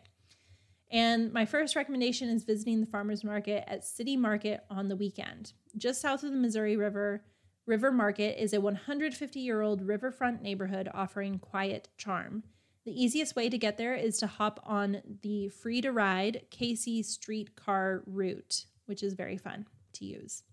And 0.91 1.31
my 1.31 1.45
first 1.45 1.77
recommendation 1.77 2.27
is 2.27 2.43
visiting 2.43 2.81
the 2.81 2.85
farmers 2.85 3.23
market 3.23 3.63
at 3.65 3.85
City 3.85 4.17
Market 4.17 4.65
on 4.69 4.89
the 4.89 4.97
weekend. 4.97 5.53
Just 5.77 6.01
south 6.01 6.23
of 6.23 6.31
the 6.31 6.37
Missouri 6.37 6.75
River, 6.75 7.23
River 7.65 7.93
Market 7.93 8.43
is 8.43 8.53
a 8.53 8.59
150 8.59 9.39
year 9.39 9.61
old 9.61 9.87
riverfront 9.87 10.41
neighborhood 10.41 10.89
offering 10.93 11.39
quiet 11.39 11.87
charm. 11.97 12.43
The 12.83 13.01
easiest 13.01 13.37
way 13.37 13.47
to 13.47 13.57
get 13.57 13.77
there 13.77 13.95
is 13.95 14.17
to 14.17 14.27
hop 14.27 14.59
on 14.65 15.01
the 15.21 15.47
free 15.47 15.79
to 15.79 15.93
ride 15.93 16.41
KC 16.51 17.05
streetcar 17.05 18.03
route, 18.05 18.65
which 18.85 19.01
is 19.01 19.13
very 19.13 19.37
fun 19.37 19.65
to 19.93 20.03
use. 20.03 20.43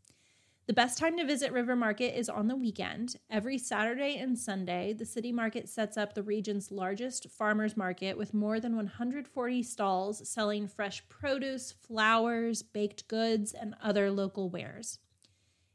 The 0.71 0.75
best 0.75 0.99
time 0.99 1.17
to 1.17 1.27
visit 1.27 1.51
River 1.51 1.75
Market 1.75 2.17
is 2.17 2.29
on 2.29 2.47
the 2.47 2.55
weekend. 2.55 3.17
Every 3.29 3.59
Saturday 3.59 4.19
and 4.19 4.39
Sunday, 4.39 4.93
the 4.93 5.05
city 5.05 5.33
market 5.33 5.69
sets 5.69 5.97
up 5.97 6.15
the 6.15 6.23
region's 6.23 6.71
largest 6.71 7.29
farmers 7.29 7.77
market 7.77 8.17
with 8.17 8.33
more 8.33 8.61
than 8.61 8.77
140 8.77 9.65
stalls 9.65 10.29
selling 10.29 10.69
fresh 10.69 11.03
produce, 11.09 11.73
flowers, 11.73 12.63
baked 12.63 13.09
goods, 13.09 13.53
and 13.53 13.75
other 13.83 14.13
local 14.13 14.49
wares. 14.49 15.01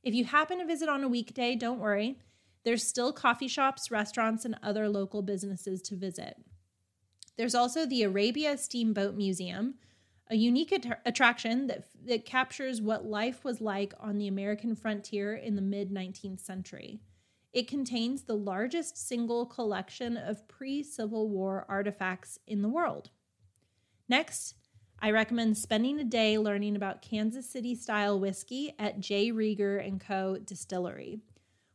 If 0.01 0.13
you 0.13 0.23
happen 0.23 0.59
to 0.59 0.65
visit 0.65 0.87
on 0.87 1.03
a 1.03 1.09
weekday, 1.09 1.57
don't 1.57 1.79
worry. 1.79 2.17
There's 2.63 2.87
still 2.87 3.11
coffee 3.11 3.49
shops, 3.49 3.91
restaurants, 3.91 4.45
and 4.45 4.55
other 4.63 4.87
local 4.87 5.21
businesses 5.21 5.81
to 5.81 5.97
visit. 5.97 6.37
There's 7.37 7.53
also 7.53 7.85
the 7.85 8.03
Arabia 8.03 8.57
Steamboat 8.57 9.15
Museum, 9.15 9.73
a 10.29 10.35
unique 10.35 10.71
att- 10.71 11.01
attraction 11.05 11.67
that, 11.67 11.85
that 12.05 12.25
captures 12.25 12.81
what 12.81 13.05
life 13.05 13.43
was 13.43 13.61
like 13.61 13.93
on 13.99 14.17
the 14.17 14.27
American 14.27 14.75
frontier 14.75 15.35
in 15.35 15.55
the 15.55 15.61
mid 15.61 15.91
19th 15.91 16.39
century. 16.39 16.99
It 17.53 17.67
contains 17.67 18.23
the 18.23 18.35
largest 18.35 18.97
single 18.97 19.45
collection 19.45 20.17
of 20.17 20.47
pre 20.47 20.83
Civil 20.83 21.29
War 21.29 21.65
artifacts 21.69 22.39
in 22.47 22.61
the 22.61 22.69
world. 22.69 23.11
Next, 24.09 24.55
I 24.99 25.11
recommend 25.11 25.57
spending 25.57 25.99
a 25.99 26.03
day 26.03 26.37
learning 26.37 26.75
about 26.75 27.01
Kansas 27.01 27.49
City 27.49 27.75
style 27.75 28.19
whiskey 28.19 28.73
at 28.79 28.99
J. 28.99 29.31
Rieger 29.31 29.85
and 29.85 29.99
Co. 29.99 30.37
Distillery. 30.37 31.19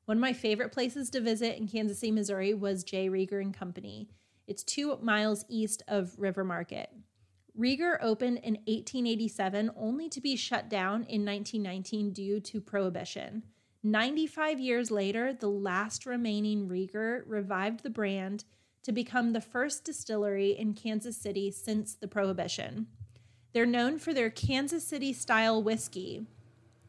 One 0.07 0.17
of 0.17 0.21
my 0.21 0.33
favorite 0.33 0.73
places 0.73 1.11
to 1.11 1.21
visit 1.21 1.57
in 1.57 1.69
Kansas 1.69 2.01
City, 2.01 2.13
Missouri 2.13 2.53
was 2.53 2.83
J. 2.83 3.09
Rieger 3.09 3.41
and 3.41 3.55
Company. 3.55 4.09
It's 4.47 4.65
two 4.65 4.99
miles 5.01 5.45
east 5.49 5.83
of 5.87 6.15
River 6.19 6.43
Market. 6.43 6.91
Rieger 7.61 7.99
opened 8.01 8.39
in 8.39 8.55
1887 8.65 9.71
only 9.77 10.09
to 10.09 10.21
be 10.23 10.35
shut 10.35 10.71
down 10.71 11.05
in 11.05 11.27
1919 11.27 12.11
due 12.13 12.41
to 12.41 12.59
prohibition. 12.59 13.43
95 13.83 14.59
years 14.59 14.91
later, 14.91 15.35
the 15.35 15.51
last 15.51 16.07
remaining 16.07 16.69
Rieger 16.69 17.23
revived 17.27 17.83
the 17.83 17.91
brand 17.91 18.45
to 18.83 18.93
become 18.93 19.35
the 19.35 19.43
first 19.43 19.85
distillery 19.85 20.53
in 20.53 20.73
Kansas 20.73 21.19
City 21.19 21.51
since 21.51 21.95
the 21.95 22.09
prohibition. 22.09 22.87
They're 23.53 23.67
known 23.67 23.99
for 23.99 24.15
their 24.15 24.31
Kansas 24.31 24.87
City 24.87 25.13
style 25.13 25.63
whiskey, 25.63 26.27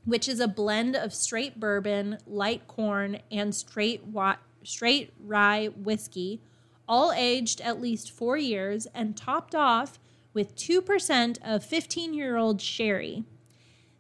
which 0.05 0.29
is 0.29 0.39
a 0.39 0.47
blend 0.47 0.95
of 0.95 1.13
straight 1.13 1.59
bourbon, 1.59 2.17
light 2.25 2.65
corn, 2.69 3.19
and 3.29 3.53
straight 3.53 4.05
wa- 4.05 4.37
straight 4.63 5.11
rye 5.19 5.67
whiskey, 5.67 6.41
all 6.87 7.11
aged 7.11 7.59
at 7.59 7.81
least 7.81 8.09
4 8.09 8.37
years 8.37 8.87
and 8.93 9.17
topped 9.17 9.53
off 9.53 9.99
with 10.33 10.55
2% 10.55 11.37
of 11.43 11.63
15-year-old 11.63 12.61
sherry. 12.61 13.23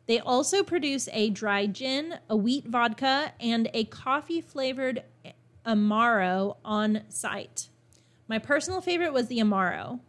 They 0.07 0.19
also 0.19 0.63
produce 0.63 1.07
a 1.13 1.29
dry 1.29 1.67
gin, 1.67 2.19
a 2.29 2.35
wheat 2.35 2.67
vodka, 2.67 3.33
and 3.39 3.69
a 3.73 3.85
coffee 3.85 4.41
flavored 4.41 5.03
Amaro 5.65 6.57
on 6.65 7.03
site. 7.09 7.69
My 8.27 8.39
personal 8.39 8.81
favorite 8.81 9.13
was 9.13 9.27
the 9.27 9.39
Amaro. 9.39 9.99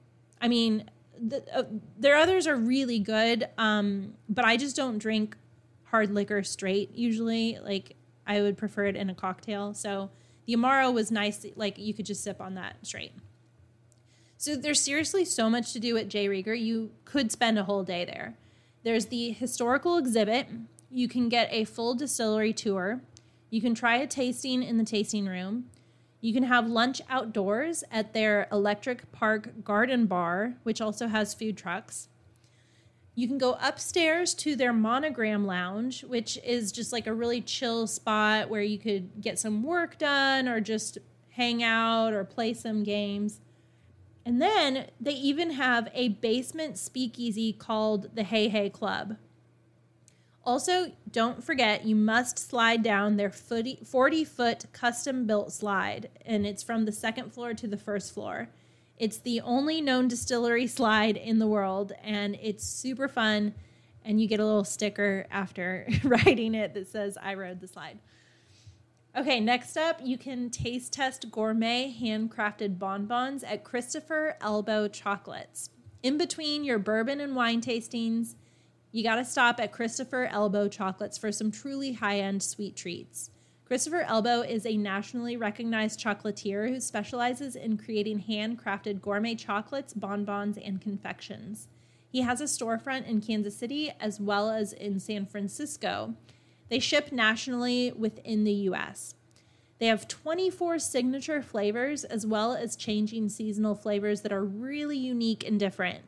I 0.41 0.49
mean, 0.49 0.91
the, 1.21 1.45
uh, 1.57 1.65
their 1.99 2.17
others 2.17 2.47
are 2.47 2.57
really 2.57 2.99
good, 2.99 3.49
um, 3.59 4.15
but 4.29 4.45
I 4.45 4.57
just 4.57 4.75
don't 4.75 4.99
drink 4.99 5.37
hard 5.85 6.11
liquor 6.11 6.43
straight 6.43 6.95
usually. 6.95 7.59
Like 7.63 7.97
I 8.27 8.41
would 8.41 8.57
prefer 8.57 8.87
it 8.87 8.97
in 8.97 9.11
a 9.11 9.15
cocktail. 9.15 9.75
So 9.75 10.11
the 10.47 10.55
Amaro 10.55 10.93
was 10.93 11.11
nice. 11.11 11.45
Like 11.55 11.79
you 11.79 11.95
could 11.95 12.07
just 12.07 12.25
sip 12.25 12.41
on 12.41 12.55
that 12.55 12.77
straight. 12.83 13.13
So 14.43 14.57
there's 14.57 14.81
seriously 14.81 15.25
so 15.25 15.49
much 15.49 15.73
to 15.73 15.79
do 15.79 15.97
at 15.97 16.09
J. 16.09 16.27
Rieger. 16.27 16.61
You 16.61 16.91
could 17.05 17.31
spend 17.31 17.61
a 17.61 17.63
whole 17.63 17.85
day 17.85 18.05
there. 18.05 18.35
There's 18.83 19.07
the 19.07 19.31
historical 19.31 19.99
exhibit. 19.99 20.49
You 20.91 21.07
can 21.07 21.29
get 21.29 21.47
a 21.53 21.63
full 21.63 21.95
distillery 21.95 22.53
tour. 22.53 23.03
You 23.51 23.61
can 23.61 23.73
try 23.73 23.99
a 23.99 24.07
tasting 24.09 24.65
in 24.65 24.79
the 24.79 24.85
tasting 24.85 25.27
room. 25.27 25.67
You 26.21 26.35
can 26.35 26.43
have 26.43 26.67
lunch 26.69 27.01
outdoors 27.09 27.85
at 27.93 28.15
their 28.15 28.49
Electric 28.51 29.13
Park 29.13 29.63
Garden 29.63 30.07
Bar, 30.07 30.55
which 30.65 30.81
also 30.81 31.07
has 31.07 31.35
food 31.35 31.57
trucks. 31.57 32.09
You 33.15 33.29
can 33.29 33.39
go 33.39 33.57
upstairs 33.61 34.35
to 34.35 34.57
their 34.57 34.73
monogram 34.73 35.47
lounge, 35.47 36.03
which 36.03 36.37
is 36.45 36.73
just 36.73 36.93
like 36.93 37.07
a 37.07 37.15
really 37.15 37.43
chill 37.43 37.87
spot 37.87 38.51
where 38.51 38.63
you 38.63 38.79
could 38.81 39.21
get 39.21 39.39
some 39.39 39.63
work 39.63 39.99
done 39.99 40.49
or 40.49 40.61
just 40.61 40.99
hang 41.31 41.63
out 41.63 42.13
or 42.13 42.25
play 42.25 42.53
some 42.55 42.83
games. 42.83 43.39
And 44.25 44.41
then 44.41 44.87
they 45.01 45.15
even 45.15 45.53
have 45.53 45.89
a 45.95 46.09
basement 46.09 46.79
speakeasy 46.79 47.53
called 47.53 48.15
the 48.15 48.23
Hey 48.23 48.49
Hey 48.49 48.71
Club. 48.71 49.17
Also, 50.45 50.93
don't 51.11 51.43
forget 51.43 51.85
you 51.85 51.95
must 51.95 52.39
slide 52.39 52.83
down 52.83 53.17
their 53.17 53.31
40 53.31 54.25
foot 54.25 54.65
custom 54.73 55.25
built 55.25 55.53
slide, 55.53 56.09
and 56.27 56.45
it's 56.45 56.65
from 56.65 56.85
the 56.85 56.93
second 56.93 57.33
floor 57.33 57.55
to 57.55 57.69
the 57.69 57.77
first 57.77 58.13
floor. 58.13 58.49
It's 58.99 59.19
the 59.19 59.41
only 59.41 59.81
known 59.81 60.09
distillery 60.09 60.67
slide 60.67 61.17
in 61.17 61.39
the 61.39 61.47
world, 61.47 61.93
and 62.03 62.37
it's 62.41 62.65
super 62.65 63.09
fun. 63.09 63.55
And 64.05 64.21
you 64.21 64.27
get 64.27 64.41
a 64.41 64.45
little 64.45 64.65
sticker 64.65 65.27
after 65.31 65.87
riding 66.05 66.57
it 66.57 66.75
that 66.75 66.89
says, 66.89 67.17
I 67.23 67.35
rode 67.35 67.61
the 67.61 67.69
slide. 67.69 67.99
Okay, 69.15 69.41
next 69.41 69.77
up, 69.77 70.01
you 70.03 70.17
can 70.17 70.49
taste 70.49 70.95
test 70.95 71.31
gourmet 71.31 71.95
handcrafted 72.01 72.79
bonbons 72.79 73.45
at 73.45 73.63
Christopher 73.63 74.39
Elbow 74.41 74.89
Chocolates. 74.89 75.69
In 76.03 76.17
between 76.17 76.65
your 76.65 76.79
bourbon 76.79 77.21
and 77.21 77.37
wine 77.37 77.61
tastings, 77.61 78.37
you 78.91 79.03
got 79.03 79.17
to 79.17 79.25
stop 79.27 79.61
at 79.61 79.71
Christopher 79.71 80.25
Elbow 80.31 80.67
Chocolates 80.67 81.19
for 81.19 81.31
some 81.31 81.51
truly 81.51 81.93
high 81.93 82.21
end 82.21 82.43
sweet 82.43 82.75
treats. 82.75 83.29
Christopher 83.67 84.01
Elbow 84.01 84.41
is 84.41 84.65
a 84.65 84.79
nationally 84.79 85.37
recognized 85.37 86.01
chocolatier 86.01 86.71
who 86.71 86.81
specializes 86.81 87.55
in 87.55 87.77
creating 87.77 88.25
handcrafted 88.27 89.03
gourmet 89.03 89.35
chocolates, 89.35 89.93
bonbons, 89.93 90.57
and 90.57 90.81
confections. 90.81 91.69
He 92.09 92.23
has 92.23 92.41
a 92.41 92.45
storefront 92.45 93.07
in 93.07 93.21
Kansas 93.21 93.57
City 93.59 93.93
as 94.01 94.19
well 94.19 94.51
as 94.51 94.73
in 94.73 94.99
San 95.01 95.27
Francisco. 95.27 96.15
They 96.73 96.79
ship 96.79 97.13
nationally 97.13 97.93
within 97.93 98.45
the 98.45 98.71
US. 98.71 99.15
They 99.79 99.89
have 99.89 100.09
24 100.09 100.79
signature 100.79 101.43
flavors 101.43 102.03
as 102.03 102.27
well 102.27 102.55
as 102.55 102.77
changing 102.77 103.29
seasonal 103.29 103.75
flavors 103.75 104.23
that 104.23 104.33
are 104.33 104.43
really 104.43 104.97
unique 104.97 105.47
and 105.47 105.61
different. 105.61 105.99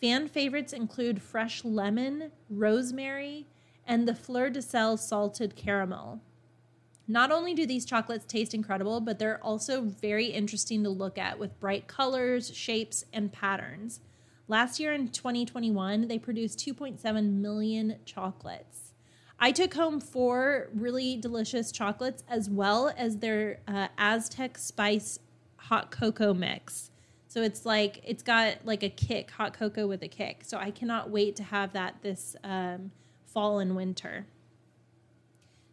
Fan 0.00 0.28
favorites 0.28 0.72
include 0.72 1.20
fresh 1.20 1.66
lemon, 1.66 2.32
rosemary, 2.48 3.44
and 3.86 4.08
the 4.08 4.14
fleur 4.14 4.48
de 4.48 4.62
sel 4.62 4.96
salted 4.96 5.54
caramel. 5.54 6.22
Not 7.06 7.30
only 7.30 7.52
do 7.52 7.66
these 7.66 7.84
chocolates 7.84 8.24
taste 8.24 8.54
incredible, 8.54 9.02
but 9.02 9.18
they're 9.18 9.44
also 9.44 9.82
very 9.82 10.28
interesting 10.28 10.82
to 10.84 10.88
look 10.88 11.18
at 11.18 11.38
with 11.38 11.60
bright 11.60 11.88
colors, 11.88 12.56
shapes, 12.56 13.04
and 13.12 13.30
patterns. 13.30 14.00
Last 14.48 14.80
year 14.80 14.94
in 14.94 15.08
2021, 15.08 16.08
they 16.08 16.18
produced 16.18 16.58
2.7 16.58 17.32
million 17.32 17.96
chocolates. 18.06 18.85
I 19.38 19.52
took 19.52 19.74
home 19.74 20.00
four 20.00 20.68
really 20.74 21.16
delicious 21.16 21.70
chocolates 21.70 22.24
as 22.28 22.48
well 22.48 22.92
as 22.96 23.18
their 23.18 23.60
uh, 23.68 23.88
Aztec 23.98 24.56
spice 24.56 25.18
hot 25.56 25.90
cocoa 25.90 26.32
mix. 26.32 26.90
So 27.28 27.42
it's 27.42 27.66
like 27.66 28.00
it's 28.04 28.22
got 28.22 28.64
like 28.64 28.82
a 28.82 28.88
kick, 28.88 29.30
hot 29.30 29.52
cocoa 29.52 29.86
with 29.86 30.02
a 30.02 30.08
kick. 30.08 30.42
So 30.44 30.56
I 30.56 30.70
cannot 30.70 31.10
wait 31.10 31.36
to 31.36 31.42
have 31.42 31.72
that 31.74 31.96
this 32.02 32.34
um, 32.42 32.92
fall 33.26 33.58
and 33.58 33.76
winter. 33.76 34.26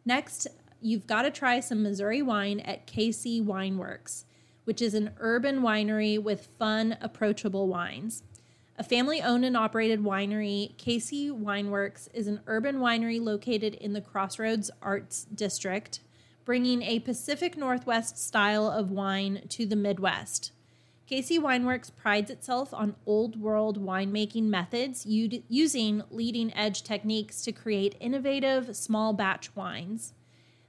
Next, 0.05 0.47
you've 0.81 1.07
got 1.07 1.21
to 1.21 1.31
try 1.31 1.61
some 1.61 1.81
Missouri 1.81 2.21
wine 2.21 2.59
at 2.59 2.85
KC 2.85 3.45
Wineworks, 3.45 4.25
which 4.65 4.81
is 4.81 4.93
an 4.93 5.11
urban 5.19 5.61
winery 5.61 6.21
with 6.21 6.49
fun, 6.59 6.97
approachable 6.99 7.69
wines. 7.69 8.23
A 8.75 8.83
family 8.83 9.21
owned 9.21 9.45
and 9.45 9.55
operated 9.55 10.01
winery, 10.01 10.75
KC 10.77 11.29
Wineworks 11.29 12.07
is 12.11 12.25
an 12.25 12.39
urban 12.47 12.77
winery 12.77 13.21
located 13.21 13.75
in 13.75 13.93
the 13.93 14.01
Crossroads 14.01 14.71
Arts 14.81 15.25
District, 15.25 15.99
bringing 16.43 16.81
a 16.81 16.99
Pacific 16.99 17.55
Northwest 17.55 18.17
style 18.17 18.67
of 18.67 18.89
wine 18.89 19.43
to 19.49 19.67
the 19.67 19.75
Midwest. 19.75 20.53
KC 21.07 21.37
Wineworks 21.37 21.95
prides 21.95 22.31
itself 22.31 22.73
on 22.73 22.95
old 23.05 23.39
world 23.39 23.79
winemaking 23.79 24.45
methods 24.45 25.05
using 25.05 26.01
leading 26.09 26.51
edge 26.55 26.81
techniques 26.81 27.43
to 27.43 27.51
create 27.51 27.95
innovative 27.99 28.75
small 28.75 29.13
batch 29.13 29.55
wines. 29.55 30.13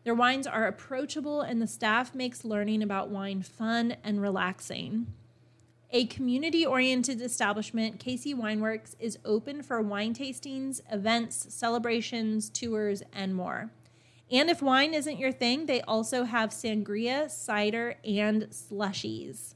Their 0.04 0.14
wines 0.14 0.46
are 0.46 0.66
approachable, 0.66 1.40
and 1.40 1.62
the 1.62 1.66
staff 1.66 2.14
makes 2.14 2.44
learning 2.44 2.82
about 2.82 3.08
wine 3.08 3.40
fun 3.40 3.96
and 4.04 4.20
relaxing. 4.20 5.06
A 5.96 6.06
community 6.06 6.66
oriented 6.66 7.22
establishment, 7.22 8.04
KC 8.04 8.34
Wineworks 8.34 8.96
is 8.98 9.16
open 9.24 9.62
for 9.62 9.80
wine 9.80 10.12
tastings, 10.12 10.80
events, 10.90 11.54
celebrations, 11.54 12.50
tours, 12.50 13.04
and 13.12 13.32
more. 13.32 13.70
And 14.28 14.50
if 14.50 14.60
wine 14.60 14.92
isn't 14.92 15.20
your 15.20 15.30
thing, 15.30 15.66
they 15.66 15.82
also 15.82 16.24
have 16.24 16.50
sangria, 16.50 17.30
cider, 17.30 17.94
and 18.04 18.48
slushies. 18.50 19.54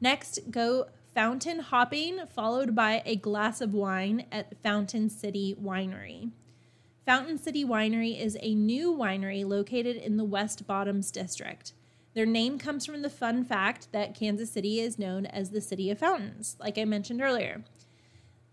Next, 0.00 0.48
go 0.48 0.86
fountain 1.12 1.58
hopping, 1.58 2.20
followed 2.32 2.76
by 2.76 3.02
a 3.04 3.16
glass 3.16 3.60
of 3.60 3.74
wine 3.74 4.26
at 4.30 4.62
Fountain 4.62 5.10
City 5.10 5.56
Winery. 5.60 6.30
Fountain 7.04 7.36
City 7.36 7.64
Winery 7.64 8.16
is 8.16 8.38
a 8.40 8.54
new 8.54 8.94
winery 8.94 9.44
located 9.44 9.96
in 9.96 10.18
the 10.18 10.24
West 10.24 10.68
Bottoms 10.68 11.10
district. 11.10 11.72
Their 12.18 12.26
name 12.26 12.58
comes 12.58 12.84
from 12.84 13.02
the 13.02 13.10
fun 13.10 13.44
fact 13.44 13.92
that 13.92 14.12
Kansas 14.12 14.50
City 14.50 14.80
is 14.80 14.98
known 14.98 15.24
as 15.24 15.50
the 15.50 15.60
city 15.60 15.88
of 15.88 16.00
fountains, 16.00 16.56
like 16.58 16.76
I 16.76 16.84
mentioned 16.84 17.22
earlier. 17.22 17.62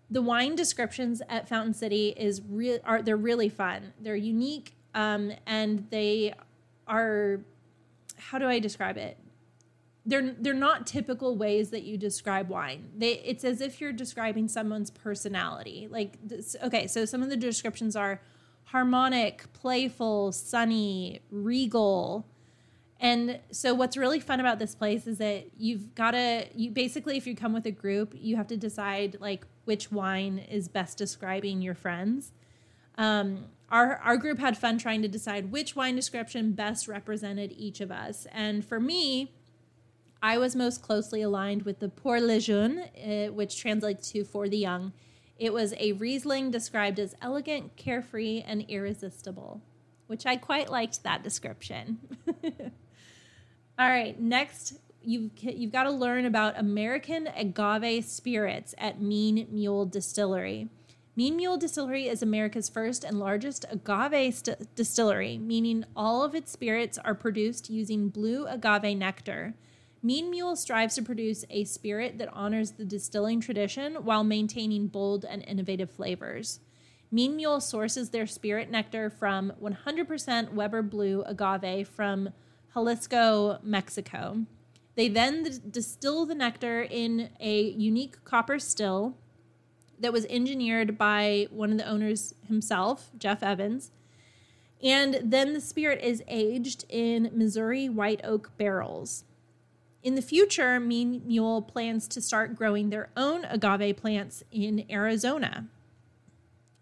The 0.07 0.22
wine 0.22 0.53
descriptions 0.53 1.24
at 1.27 1.50
Fountain 1.50 1.74
City 1.74 2.13
is 2.15 2.43
re- 2.48 2.77
are 2.84 3.01
they're 3.01 3.17
really 3.17 3.50
fun. 3.50 3.93
They're 4.00 4.15
unique 4.15 4.75
um, 4.93 5.31
and 5.48 5.88
they 5.89 6.36
are 6.88 7.39
how 8.17 8.38
do 8.38 8.45
I 8.48 8.60
describe 8.60 8.98
it? 8.98 9.17
they're 10.05 10.36
they're 10.39 10.53
not 10.53 10.86
typical 10.86 11.36
ways 11.36 11.72
that 11.72 11.81
you 11.81 11.98
describe 11.98 12.50
wine. 12.50 12.91
They 12.95 13.13
it's 13.13 13.43
as 13.43 13.62
if 13.62 13.81
you're 13.81 13.93
describing 13.93 14.48
someone's 14.48 14.91
personality. 14.91 15.88
Like 15.89 16.19
this, 16.24 16.55
okay, 16.63 16.86
so 16.86 17.03
some 17.05 17.24
of 17.24 17.31
the 17.31 17.36
descriptions 17.36 17.95
are 17.95 18.22
harmonic, 18.65 19.51
playful, 19.53 20.34
sunny, 20.34 21.22
regal. 21.31 22.27
And 22.99 23.39
so 23.51 23.73
what's 23.73 23.97
really 23.97 24.19
fun 24.19 24.39
about 24.39 24.57
this 24.57 24.73
place 24.73 25.05
is 25.05 25.17
that 25.17 25.47
you've 25.57 25.93
got 25.95 26.11
to 26.11 26.47
you 26.55 26.71
basically 26.71 27.17
if 27.17 27.27
you 27.27 27.35
come 27.35 27.53
with 27.53 27.65
a 27.65 27.71
group, 27.71 28.13
you 28.15 28.35
have 28.37 28.47
to 28.47 28.57
decide 28.57 29.17
like 29.19 29.45
which 29.65 29.91
wine 29.91 30.39
is 30.39 30.67
best 30.67 30.97
describing 30.97 31.61
your 31.61 31.75
friends. 31.75 32.31
Um, 32.97 33.45
our 33.69 33.97
our 33.97 34.15
group 34.15 34.39
had 34.39 34.57
fun 34.57 34.77
trying 34.77 35.01
to 35.01 35.07
decide 35.07 35.51
which 35.51 35.75
wine 35.75 35.95
description 35.95 36.53
best 36.53 36.87
represented 36.87 37.53
each 37.57 37.81
of 37.81 37.91
us. 37.91 38.27
And 38.31 38.63
for 38.63 38.79
me, 38.79 39.33
I 40.21 40.37
was 40.37 40.55
most 40.55 40.81
closely 40.81 41.21
aligned 41.21 41.63
with 41.63 41.79
the 41.79 41.89
Pour 41.89 42.20
les 42.20 42.39
Jeunes, 42.39 42.79
uh, 42.79 43.31
which 43.33 43.59
translates 43.59 44.11
to 44.11 44.24
for 44.24 44.48
the 44.48 44.57
young. 44.57 44.93
It 45.37 45.53
was 45.53 45.74
a 45.77 45.91
Riesling 45.91 46.50
described 46.50 47.00
as 47.00 47.13
elegant, 47.22 47.75
carefree, 47.75 48.41
and 48.48 48.61
irresistible, 48.70 49.61
which 50.07 50.25
I 50.25 50.37
quite 50.37 50.72
liked 50.72 51.03
that 51.03 51.24
description. 51.24 52.00
All 53.77 53.90
right, 53.90 54.18
next 54.18 54.79
you've 55.03 55.31
you've 55.42 55.74
got 55.74 55.83
to 55.83 55.92
learn 55.92 56.25
about 56.25 56.57
American 56.57 57.27
agave 57.27 58.05
spirits 58.05 58.74
at 58.77 59.01
Mean 59.01 59.48
Mule 59.51 59.85
Distillery. 59.85 60.70
Mean 61.18 61.35
Mule 61.35 61.57
Distillery 61.57 62.07
is 62.07 62.24
America's 62.24 62.70
first 62.70 63.03
and 63.03 63.20
largest 63.20 63.66
agave 63.70 64.35
st- 64.35 64.75
distillery, 64.75 65.38
meaning 65.38 65.83
all 65.94 66.24
of 66.24 66.33
its 66.33 66.53
spirits 66.53 66.98
are 66.98 67.14
produced 67.14 67.70
using 67.70 68.07
blue 68.07 68.48
agave 68.48 68.98
nectar. 68.98 69.55
Mean 70.01 70.29
Mule 70.29 70.55
strives 70.55 70.96
to 70.96 71.01
produce 71.01 71.44
a 71.50 71.66
spirit 71.66 72.18
that 72.18 72.31
honors 72.31 72.72
the 72.72 72.85
distilling 72.85 73.42
tradition 73.42 74.05
while 74.05 74.24
maintaining 74.24 74.88
bold 74.88 75.25
and 75.25 75.44
innovative 75.46 75.92
flavors. 75.92 76.61
Mean 77.11 77.35
Mule 77.35 77.59
sources 77.59 78.11
their 78.11 78.27
spirit 78.27 78.72
nectar 78.72 79.09
from 79.09 79.51
100% 79.61 80.53
Weber 80.53 80.81
Blue 80.81 81.24
agave 81.24 81.90
from 81.90 82.29
Jalisco, 82.75 83.59
Mexico. 83.64 84.46
They 84.96 85.07
then 85.07 85.48
distill 85.72 86.25
the 86.25 86.35
nectar 86.35 86.81
in 86.81 87.29
a 87.40 87.61
unique 87.61 88.24
copper 88.25 88.59
still 88.59 89.16
that 90.00 90.11
was 90.11 90.25
engineered 90.25 90.98
by 90.98 91.48
one 91.51 91.72
of 91.72 91.77
the 91.77 91.88
owners 91.88 92.35
himself, 92.48 93.11
Jeff 93.18 93.42
Evans. 93.42 93.92
And 94.83 95.20
then 95.24 95.53
the 95.53 95.61
spirit 95.61 96.03
is 96.03 96.22
aged 96.27 96.83
in 96.90 97.31
Missouri 97.33 97.88
white 97.88 98.20
oak 98.25 98.51
barrels. 98.57 99.24
In 100.03 100.16
the 100.16 100.22
future, 100.22 100.79
Mean 100.79 101.22
Mule 101.25 101.61
plans 101.61 102.07
to 102.09 102.22
start 102.22 102.57
growing 102.57 102.90
their 102.90 103.09
own 103.16 103.46
agave 103.46 103.98
plants 103.98 104.44
in 104.51 104.85
Arizona. 104.90 105.68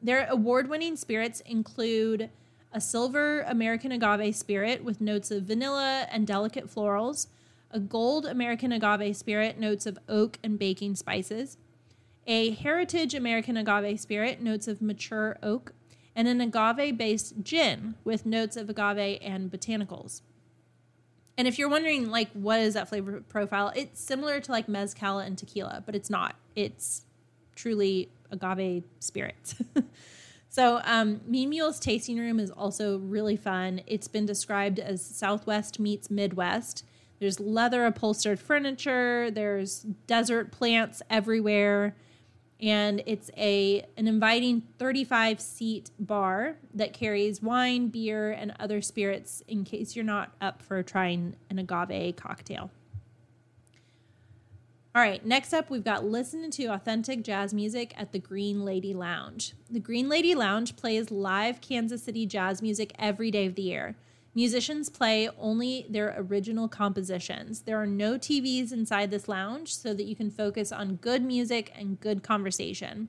Their 0.01 0.27
award 0.27 0.69
winning 0.69 0.97
spirits 0.97 1.39
include 1.41 2.32
a 2.73 2.81
silver 2.81 3.41
American 3.41 3.91
agave 3.91 4.36
spirit 4.36 4.83
with 4.83 4.99
notes 4.99 5.29
of 5.31 5.43
vanilla 5.43 6.07
and 6.12 6.25
delicate 6.25 6.67
florals, 6.67 7.27
a 7.71 7.79
gold 7.79 8.25
American 8.25 8.71
agave 8.71 9.15
spirit, 9.15 9.59
notes 9.59 9.86
of 9.86 9.99
oak 10.09 10.39
and 10.43 10.57
baking 10.57 10.95
spices, 10.95 11.57
a 12.25 12.51
heritage 12.51 13.13
American 13.13 13.57
agave 13.57 13.99
spirit, 13.99 14.41
notes 14.41 14.67
of 14.67 14.81
mature 14.81 15.38
oak, 15.43 15.73
and 16.15 16.27
an 16.27 16.41
agave 16.41 16.97
based 16.97 17.36
gin 17.43 17.95
with 18.03 18.25
notes 18.25 18.57
of 18.57 18.69
agave 18.69 19.19
and 19.21 19.51
botanicals. 19.51 20.21
And 21.38 21.47
if 21.47 21.57
you're 21.57 21.69
wondering, 21.69 22.09
like, 22.09 22.31
what 22.33 22.59
is 22.59 22.75
that 22.75 22.89
flavor 22.89 23.23
profile? 23.27 23.71
It's 23.75 23.99
similar 23.99 24.39
to 24.39 24.51
like 24.51 24.67
mezcal 24.67 25.19
and 25.19 25.38
tequila, 25.38 25.83
but 25.86 25.95
it's 25.95 26.09
not. 26.09 26.36
It's 26.55 27.05
truly 27.55 28.09
agave 28.31 28.83
spirits. 28.99 29.55
so, 30.53 30.81
um, 30.83 31.21
Mean 31.25 31.49
Mule's 31.49 31.79
tasting 31.79 32.19
room 32.19 32.39
is 32.39 32.51
also 32.51 32.99
really 32.99 33.35
fun. 33.35 33.81
It's 33.87 34.07
been 34.07 34.27
described 34.27 34.77
as 34.77 35.03
Southwest 35.03 35.79
meets 35.79 36.11
Midwest. 36.11 36.85
There's 37.19 37.39
leather 37.39 37.87
upholstered 37.87 38.39
furniture. 38.39 39.31
There's 39.31 39.79
desert 40.05 40.51
plants 40.51 41.01
everywhere 41.09 41.95
and 42.63 43.03
it's 43.05 43.29
a 43.35 43.83
an 43.97 44.07
inviting 44.07 44.61
35 44.77 45.41
seat 45.41 45.91
bar 45.99 46.55
that 46.73 46.93
carries 46.93 47.41
wine, 47.41 47.89
beer, 47.89 48.31
and 48.31 48.53
other 48.59 48.81
spirits 48.81 49.43
in 49.47 49.65
case 49.65 49.95
you're 49.95 50.05
not 50.05 50.33
up 50.39 50.61
for 50.61 50.81
trying 50.81 51.35
an 51.49 51.59
agave 51.59 52.15
cocktail. 52.15 52.71
All 54.95 55.01
right, 55.01 55.25
next 55.25 55.56
up, 55.56 55.71
we've 55.71 55.84
got 55.84 56.06
listening 56.06 56.51
to 56.51 56.67
authentic 56.67 57.23
jazz 57.23 57.51
music 57.51 57.95
at 57.97 58.12
the 58.12 58.19
Green 58.19 58.63
Lady 58.63 58.93
Lounge. 58.93 59.53
The 59.67 59.79
Green 59.79 60.08
Lady 60.08 60.36
Lounge 60.36 60.75
plays 60.75 61.10
live 61.10 61.62
Kansas 61.62 62.03
City 62.03 62.27
jazz 62.27 62.62
music 62.62 62.93
every 62.99 63.32
day 63.32 63.47
of 63.47 63.56
the 63.56 63.63
year. 63.63 63.95
Musicians 64.36 64.89
play 64.89 65.27
only 65.39 65.88
their 65.89 66.13
original 66.15 66.67
compositions. 66.67 67.62
There 67.62 67.82
are 67.82 67.88
no 67.88 68.19
TVs 68.19 68.71
inside 68.71 69.10
this 69.10 69.27
lounge 69.27 69.73
so 69.73 69.95
that 69.95 70.06
you 70.06 70.15
can 70.15 70.29
focus 70.29 70.71
on 70.71 70.97
good 70.97 71.23
music 71.23 71.73
and 71.75 71.99
good 71.99 72.21
conversation. 72.21 73.08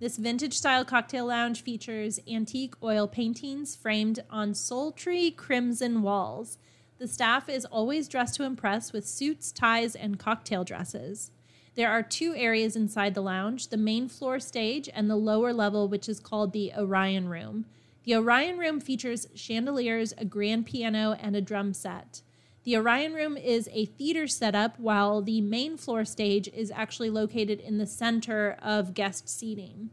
This 0.00 0.18
vintage 0.18 0.52
style 0.52 0.84
cocktail 0.84 1.24
lounge 1.24 1.62
features 1.62 2.20
antique 2.28 2.74
oil 2.82 3.08
paintings 3.08 3.74
framed 3.74 4.22
on 4.28 4.52
sultry 4.52 5.30
crimson 5.30 6.02
walls. 6.02 6.58
The 6.98 7.08
staff 7.08 7.48
is 7.48 7.64
always 7.64 8.08
dressed 8.08 8.36
to 8.36 8.44
impress 8.44 8.92
with 8.92 9.06
suits, 9.06 9.50
ties, 9.50 9.94
and 9.94 10.18
cocktail 10.18 10.64
dresses. 10.64 11.30
There 11.74 11.90
are 11.90 12.02
two 12.04 12.34
areas 12.36 12.76
inside 12.76 13.14
the 13.14 13.20
lounge 13.20 13.68
the 13.68 13.76
main 13.76 14.08
floor 14.08 14.38
stage 14.38 14.88
and 14.94 15.10
the 15.10 15.16
lower 15.16 15.52
level, 15.52 15.88
which 15.88 16.08
is 16.08 16.20
called 16.20 16.52
the 16.52 16.72
Orion 16.76 17.28
Room. 17.28 17.66
The 18.04 18.14
Orion 18.14 18.58
Room 18.58 18.80
features 18.80 19.26
chandeliers, 19.34 20.14
a 20.16 20.24
grand 20.24 20.66
piano, 20.66 21.16
and 21.20 21.34
a 21.34 21.40
drum 21.40 21.74
set. 21.74 22.22
The 22.62 22.76
Orion 22.76 23.12
Room 23.12 23.36
is 23.36 23.68
a 23.72 23.86
theater 23.86 24.28
setup, 24.28 24.78
while 24.78 25.20
the 25.20 25.40
main 25.40 25.76
floor 25.76 26.04
stage 26.04 26.48
is 26.48 26.70
actually 26.70 27.10
located 27.10 27.60
in 27.60 27.78
the 27.78 27.86
center 27.86 28.56
of 28.62 28.94
guest 28.94 29.28
seating. 29.28 29.90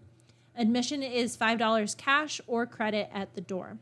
Admission 0.55 1.01
is 1.01 1.35
$5 1.35 1.97
cash 1.97 2.39
or 2.45 2.65
credit 2.65 3.09
at 3.13 3.33
the 3.33 3.41
door. 3.41 3.77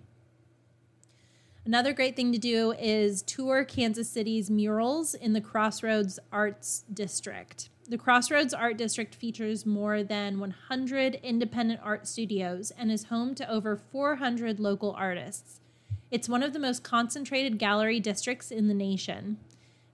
Another 1.69 1.93
great 1.93 2.15
thing 2.15 2.31
to 2.31 2.39
do 2.39 2.71
is 2.79 3.21
tour 3.21 3.63
Kansas 3.63 4.09
City's 4.09 4.49
murals 4.49 5.13
in 5.13 5.33
the 5.33 5.39
Crossroads 5.39 6.17
Arts 6.31 6.83
District. 6.91 7.69
The 7.87 7.95
Crossroads 7.99 8.55
Art 8.55 8.75
District 8.75 9.13
features 9.13 9.67
more 9.67 10.01
than 10.01 10.39
100 10.39 11.19
independent 11.21 11.79
art 11.83 12.07
studios 12.07 12.71
and 12.75 12.91
is 12.91 13.03
home 13.03 13.35
to 13.35 13.47
over 13.47 13.77
400 13.77 14.59
local 14.59 14.93
artists. 14.93 15.59
It's 16.09 16.27
one 16.27 16.41
of 16.41 16.53
the 16.53 16.59
most 16.59 16.83
concentrated 16.83 17.59
gallery 17.59 17.99
districts 17.99 18.49
in 18.49 18.67
the 18.67 18.73
nation. 18.73 19.37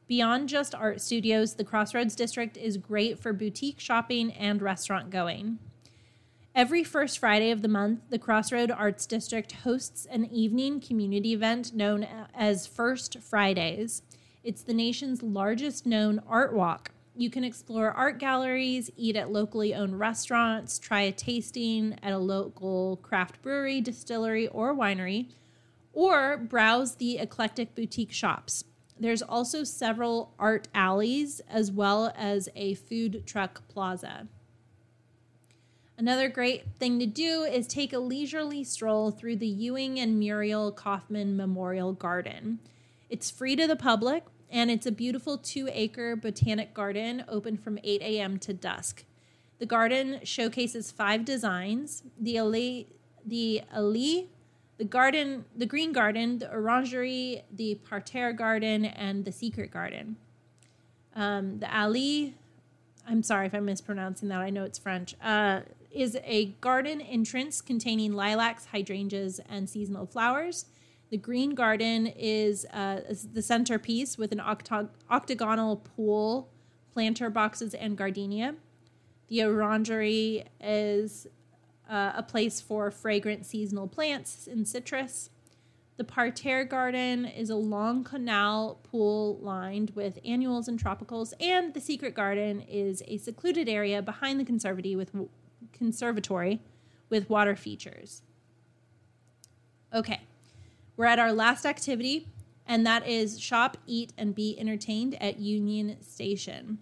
Beyond 0.07 0.47
just 0.47 0.73
art 0.73 1.01
studios, 1.01 1.55
the 1.55 1.65
Crossroads 1.65 2.15
District 2.15 2.55
is 2.55 2.77
great 2.77 3.19
for 3.19 3.33
boutique 3.33 3.81
shopping 3.81 4.31
and 4.31 4.61
restaurant 4.61 5.09
going. 5.09 5.59
Every 6.55 6.85
first 6.85 7.19
Friday 7.19 7.51
of 7.51 7.61
the 7.61 7.67
month, 7.67 7.99
the 8.09 8.17
Crossroad 8.17 8.71
Arts 8.71 9.05
District 9.05 9.51
hosts 9.51 10.07
an 10.09 10.23
evening 10.23 10.79
community 10.79 11.33
event 11.33 11.73
known 11.73 12.07
as 12.33 12.65
First 12.65 13.17
Fridays. 13.19 14.03
It's 14.41 14.61
the 14.61 14.73
nation's 14.73 15.21
largest 15.21 15.85
known 15.85 16.21
art 16.25 16.53
walk. 16.53 16.91
You 17.13 17.29
can 17.29 17.43
explore 17.43 17.91
art 17.91 18.19
galleries, 18.19 18.89
eat 18.95 19.17
at 19.17 19.33
locally 19.33 19.75
owned 19.75 19.99
restaurants, 19.99 20.79
try 20.79 21.01
a 21.01 21.11
tasting 21.11 21.99
at 22.01 22.13
a 22.13 22.17
local 22.17 23.01
craft 23.03 23.41
brewery, 23.41 23.81
distillery, 23.81 24.47
or 24.47 24.73
winery, 24.73 25.31
or 25.91 26.37
browse 26.37 26.95
the 26.95 27.17
eclectic 27.17 27.75
boutique 27.75 28.13
shops. 28.13 28.63
There's 28.97 29.21
also 29.21 29.65
several 29.65 30.33
art 30.39 30.69
alleys 30.73 31.41
as 31.49 31.69
well 31.69 32.13
as 32.15 32.47
a 32.55 32.75
food 32.75 33.23
truck 33.25 33.67
plaza. 33.67 34.29
Another 35.97 36.27
great 36.27 36.65
thing 36.77 36.99
to 36.99 37.05
do 37.05 37.43
is 37.43 37.67
take 37.67 37.93
a 37.93 37.99
leisurely 37.99 38.63
stroll 38.65 39.11
through 39.11 39.37
the 39.37 39.47
Ewing 39.47 39.97
and 39.97 40.19
Muriel 40.19 40.71
Kauffman 40.71 41.37
Memorial 41.37 41.93
Garden. 41.93 42.59
It's 43.09 43.31
free 43.31 43.55
to 43.55 43.65
the 43.65 43.77
public 43.77 44.25
and 44.49 44.69
it's 44.69 44.85
a 44.85 44.91
beautiful 44.91 45.37
two 45.37 45.69
acre 45.71 46.15
botanic 46.15 46.73
garden 46.73 47.23
open 47.29 47.57
from 47.57 47.79
8 47.83 48.01
a.m. 48.01 48.37
to 48.39 48.53
dusk. 48.53 49.05
The 49.59 49.65
garden 49.65 50.19
showcases 50.23 50.91
five 50.91 51.23
designs 51.23 52.03
the 52.19 52.37
alley, 52.37 52.87
the 53.25 53.61
the 54.77 54.83
garden, 54.83 55.45
the 55.55 55.65
green 55.65 55.93
garden, 55.93 56.39
the 56.39 56.51
orangery, 56.51 57.43
the 57.49 57.75
parterre 57.75 58.33
garden, 58.33 58.83
and 58.83 59.23
the 59.23 59.31
secret 59.31 59.71
garden. 59.71 60.17
Um, 61.15 61.59
the 61.59 61.73
alley, 61.73 62.35
I'm 63.07 63.23
sorry 63.23 63.47
if 63.47 63.53
I'm 63.53 63.65
mispronouncing 63.65 64.29
that. 64.29 64.41
I 64.41 64.49
know 64.49 64.63
it's 64.63 64.79
French. 64.79 65.15
Uh, 65.23 65.61
is 65.91 66.17
a 66.23 66.47
garden 66.59 66.99
entrance 66.99 67.61
containing 67.61 68.13
lilacs, 68.13 68.65
hydrangeas, 68.65 69.39
and 69.47 69.69
seasonal 69.69 70.05
flowers. 70.05 70.65
The 71.09 71.17
green 71.17 71.55
garden 71.55 72.07
is, 72.07 72.65
uh, 72.73 73.01
is 73.07 73.29
the 73.29 73.41
centerpiece 73.41 74.17
with 74.17 74.31
an 74.31 74.39
octog- 74.39 74.89
octagonal 75.09 75.77
pool, 75.77 76.49
planter 76.93 77.29
boxes, 77.29 77.73
and 77.73 77.97
gardenia. 77.97 78.55
The 79.27 79.43
orangery 79.43 80.43
is 80.59 81.27
uh, 81.89 82.13
a 82.15 82.23
place 82.23 82.59
for 82.59 82.91
fragrant 82.91 83.45
seasonal 83.45 83.87
plants 83.87 84.47
and 84.51 84.67
citrus. 84.67 85.29
The 85.97 86.03
parterre 86.03 86.65
garden 86.65 87.25
is 87.25 87.49
a 87.49 87.55
long 87.55 88.03
canal 88.03 88.79
pool 88.83 89.37
lined 89.41 89.91
with 89.91 90.19
annuals 90.25 90.67
and 90.67 90.81
tropicals, 90.81 91.33
and 91.39 91.73
the 91.73 91.79
secret 91.79 92.13
garden 92.13 92.61
is 92.61 93.01
a 93.07 93.17
secluded 93.17 93.69
area 93.69 94.01
behind 94.01 94.39
the 94.39 94.43
conservatory 94.43 94.95
with 94.95 95.11
conservatory 95.71 96.61
with 97.09 97.29
water 97.29 97.55
features. 97.55 98.23
Okay, 99.93 100.19
we're 100.97 101.05
at 101.05 101.19
our 101.19 101.31
last 101.31 101.65
activity, 101.65 102.27
and 102.67 102.85
that 102.85 103.07
is 103.07 103.39
shop, 103.39 103.77
eat, 103.87 104.11
and 104.17 104.35
be 104.35 104.59
entertained 104.59 105.15
at 105.21 105.39
Union 105.39 105.95
Station. 106.01 106.79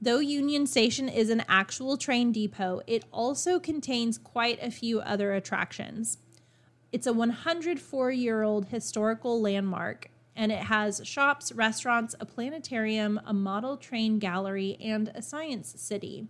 Though 0.00 0.18
Union 0.18 0.66
Station 0.66 1.08
is 1.08 1.30
an 1.30 1.44
actual 1.48 1.96
train 1.96 2.32
depot, 2.32 2.80
it 2.88 3.04
also 3.12 3.60
contains 3.60 4.18
quite 4.18 4.60
a 4.60 4.72
few 4.72 4.98
other 5.00 5.32
attractions. 5.32 6.18
It's 6.92 7.06
a 7.06 7.12
104 7.14 8.10
year 8.12 8.42
old 8.42 8.66
historical 8.66 9.40
landmark, 9.40 10.10
and 10.36 10.52
it 10.52 10.64
has 10.64 11.00
shops, 11.04 11.50
restaurants, 11.50 12.14
a 12.20 12.26
planetarium, 12.26 13.18
a 13.24 13.32
model 13.32 13.78
train 13.78 14.18
gallery, 14.18 14.76
and 14.78 15.10
a 15.14 15.22
science 15.22 15.74
city. 15.78 16.28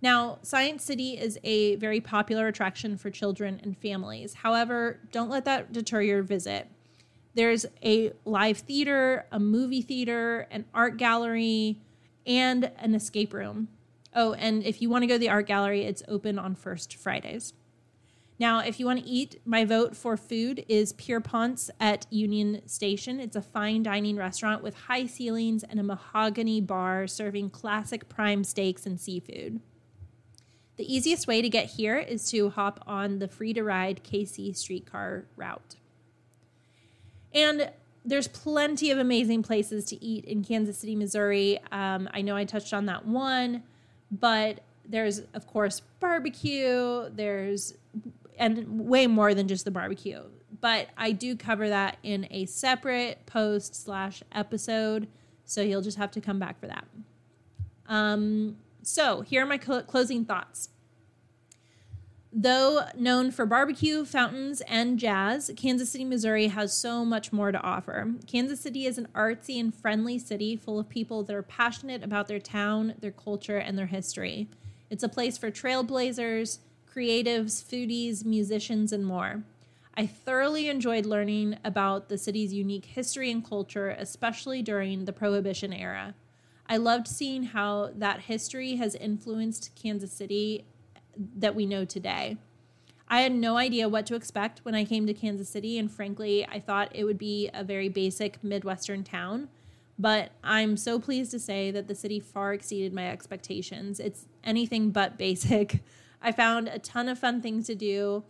Now, 0.00 0.38
Science 0.42 0.84
City 0.84 1.18
is 1.18 1.38
a 1.44 1.74
very 1.76 2.00
popular 2.00 2.46
attraction 2.46 2.96
for 2.96 3.10
children 3.10 3.60
and 3.62 3.76
families. 3.76 4.34
However, 4.34 5.00
don't 5.12 5.28
let 5.28 5.44
that 5.44 5.72
deter 5.72 6.00
your 6.00 6.22
visit. 6.22 6.68
There's 7.34 7.66
a 7.84 8.12
live 8.24 8.58
theater, 8.58 9.26
a 9.30 9.38
movie 9.38 9.82
theater, 9.82 10.46
an 10.50 10.64
art 10.72 10.96
gallery, 10.96 11.80
and 12.26 12.70
an 12.78 12.94
escape 12.94 13.34
room. 13.34 13.68
Oh, 14.14 14.32
and 14.34 14.62
if 14.64 14.80
you 14.80 14.88
want 14.88 15.02
to 15.02 15.06
go 15.06 15.16
to 15.16 15.18
the 15.18 15.28
art 15.28 15.46
gallery, 15.46 15.82
it's 15.82 16.02
open 16.08 16.38
on 16.38 16.54
first 16.54 16.94
Fridays. 16.94 17.52
Now, 18.40 18.60
if 18.60 18.78
you 18.78 18.86
want 18.86 19.00
to 19.00 19.08
eat, 19.08 19.40
my 19.44 19.64
vote 19.64 19.96
for 19.96 20.16
food 20.16 20.64
is 20.68 20.92
Pierpont's 20.92 21.70
at 21.80 22.06
Union 22.10 22.62
Station. 22.66 23.18
It's 23.18 23.34
a 23.34 23.42
fine 23.42 23.82
dining 23.82 24.16
restaurant 24.16 24.62
with 24.62 24.74
high 24.74 25.06
ceilings 25.06 25.64
and 25.64 25.80
a 25.80 25.82
mahogany 25.82 26.60
bar 26.60 27.08
serving 27.08 27.50
classic 27.50 28.08
prime 28.08 28.44
steaks 28.44 28.86
and 28.86 29.00
seafood. 29.00 29.60
The 30.76 30.94
easiest 30.94 31.26
way 31.26 31.42
to 31.42 31.48
get 31.48 31.66
here 31.66 31.98
is 31.98 32.30
to 32.30 32.50
hop 32.50 32.84
on 32.86 33.18
the 33.18 33.26
free 33.26 33.52
to 33.54 33.64
ride 33.64 34.04
KC 34.04 34.56
streetcar 34.56 35.24
route. 35.36 35.74
And 37.34 37.72
there's 38.04 38.28
plenty 38.28 38.92
of 38.92 38.98
amazing 38.98 39.42
places 39.42 39.84
to 39.86 40.02
eat 40.02 40.24
in 40.24 40.44
Kansas 40.44 40.78
City, 40.78 40.94
Missouri. 40.94 41.58
Um, 41.72 42.08
I 42.14 42.22
know 42.22 42.36
I 42.36 42.44
touched 42.44 42.72
on 42.72 42.86
that 42.86 43.04
one, 43.04 43.64
but 44.12 44.60
there's, 44.88 45.22
of 45.34 45.46
course, 45.48 45.82
barbecue. 45.98 47.10
There's, 47.10 47.74
and 48.38 48.86
way 48.88 49.06
more 49.06 49.34
than 49.34 49.48
just 49.48 49.64
the 49.64 49.70
barbecue. 49.70 50.22
But 50.60 50.88
I 50.96 51.12
do 51.12 51.36
cover 51.36 51.68
that 51.68 51.98
in 52.02 52.26
a 52.30 52.46
separate 52.46 53.26
post 53.26 53.74
slash 53.74 54.22
episode. 54.32 55.08
So 55.44 55.60
you'll 55.60 55.82
just 55.82 55.98
have 55.98 56.10
to 56.12 56.20
come 56.20 56.38
back 56.38 56.58
for 56.58 56.66
that. 56.66 56.86
Um, 57.86 58.56
so, 58.82 59.22
here 59.22 59.42
are 59.42 59.46
my 59.46 59.58
cl- 59.58 59.82
closing 59.82 60.24
thoughts. 60.24 60.68
Though 62.30 62.84
known 62.94 63.30
for 63.30 63.46
barbecue, 63.46 64.04
fountains, 64.04 64.60
and 64.62 64.98
jazz, 64.98 65.50
Kansas 65.56 65.90
City, 65.90 66.04
Missouri 66.04 66.48
has 66.48 66.74
so 66.74 67.04
much 67.04 67.32
more 67.32 67.50
to 67.50 67.60
offer. 67.60 68.14
Kansas 68.26 68.60
City 68.60 68.84
is 68.84 68.98
an 68.98 69.08
artsy 69.14 69.58
and 69.58 69.74
friendly 69.74 70.18
city 70.18 70.54
full 70.54 70.78
of 70.78 70.88
people 70.90 71.22
that 71.24 71.34
are 71.34 71.42
passionate 71.42 72.04
about 72.04 72.28
their 72.28 72.38
town, 72.38 72.94
their 73.00 73.10
culture, 73.10 73.56
and 73.56 73.78
their 73.78 73.86
history. 73.86 74.46
It's 74.90 75.02
a 75.02 75.08
place 75.08 75.38
for 75.38 75.50
trailblazers, 75.50 76.58
creatives, 76.98 77.62
foodies, 77.62 78.24
musicians, 78.24 78.92
and 78.92 79.06
more. 79.06 79.44
I 79.94 80.06
thoroughly 80.06 80.68
enjoyed 80.68 81.06
learning 81.06 81.56
about 81.64 82.08
the 82.08 82.18
city's 82.18 82.52
unique 82.52 82.86
history 82.86 83.30
and 83.30 83.48
culture, 83.48 83.90
especially 83.90 84.62
during 84.62 85.04
the 85.04 85.12
Prohibition 85.12 85.72
era. 85.72 86.14
I 86.66 86.76
loved 86.76 87.06
seeing 87.06 87.44
how 87.44 87.90
that 87.94 88.22
history 88.22 88.76
has 88.76 88.96
influenced 88.96 89.70
Kansas 89.80 90.12
City 90.12 90.64
that 91.36 91.54
we 91.54 91.66
know 91.66 91.84
today. 91.84 92.36
I 93.06 93.20
had 93.20 93.32
no 93.32 93.56
idea 93.56 93.88
what 93.88 94.04
to 94.06 94.16
expect 94.16 94.64
when 94.64 94.74
I 94.74 94.84
came 94.84 95.06
to 95.06 95.14
Kansas 95.14 95.48
City, 95.48 95.78
and 95.78 95.90
frankly, 95.90 96.46
I 96.48 96.58
thought 96.58 96.90
it 96.94 97.04
would 97.04 97.16
be 97.16 97.48
a 97.54 97.62
very 97.62 97.88
basic 97.88 98.42
Midwestern 98.42 99.04
town. 99.04 99.48
But 100.00 100.32
I'm 100.42 100.76
so 100.76 100.98
pleased 100.98 101.30
to 101.30 101.38
say 101.38 101.70
that 101.70 101.86
the 101.86 101.94
city 101.94 102.18
far 102.18 102.52
exceeded 102.54 102.92
my 102.92 103.08
expectations. 103.08 104.00
It's 104.00 104.26
anything 104.42 104.90
but 104.90 105.16
basic. 105.16 105.84
I 106.20 106.32
found 106.32 106.68
a 106.68 106.78
ton 106.78 107.08
of 107.08 107.18
fun 107.18 107.40
things 107.40 107.66
to 107.66 107.74
do, 107.74 108.24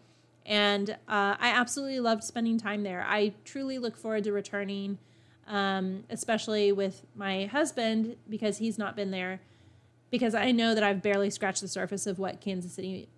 and 0.44 0.90
uh, 0.90 1.37
I 1.38 1.51
absolutely 1.51 2.01
loved 2.01 2.24
spending 2.24 2.59
time 2.59 2.83
there. 2.83 3.05
I 3.07 3.35
truly 3.44 3.79
look 3.79 3.96
forward 3.96 4.24
to 4.24 4.33
returning 4.33 4.98
um, 5.48 6.05
especially 6.11 6.70
with 6.72 7.05
my 7.16 7.46
husband 7.46 8.16
because 8.29 8.59
he's 8.59 8.79
not 8.79 8.94
been 8.94 9.11
there. 9.11 9.40
Because 10.11 10.35
I 10.35 10.53
know 10.53 10.74
that 10.74 10.83
I've 10.83 11.03
barely 11.03 11.29
scratched 11.31 11.61
the 11.61 11.68
surface 11.68 12.07
of 12.07 12.18
what 12.18 12.40
Kansas 12.40 12.72
City, 12.72 13.09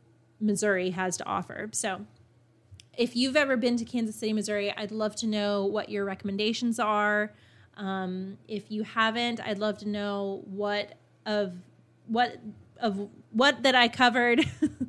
Missouri 0.40 0.90
has 0.90 1.16
to 1.18 1.26
offer. 1.26 1.68
So, 1.72 2.06
if 2.96 3.14
you've 3.14 3.36
ever 3.36 3.56
been 3.56 3.76
to 3.76 3.84
Kansas 3.84 4.16
City, 4.16 4.32
Missouri, 4.32 4.74
I'd 4.76 4.90
love 4.90 5.14
to 5.16 5.26
know 5.26 5.64
what 5.64 5.88
your 5.88 6.04
recommendations 6.04 6.80
are. 6.80 7.32
Um, 7.76 8.38
if 8.48 8.72
you 8.72 8.82
haven't, 8.82 9.40
I'd 9.40 9.58
love 9.58 9.78
to 9.78 9.88
know 9.88 10.42
what 10.46 10.94
of 11.24 11.52
what 12.08 12.40
of 12.78 13.08
what 13.30 13.62
that 13.62 13.74
I 13.74 13.88
covered 13.88 14.44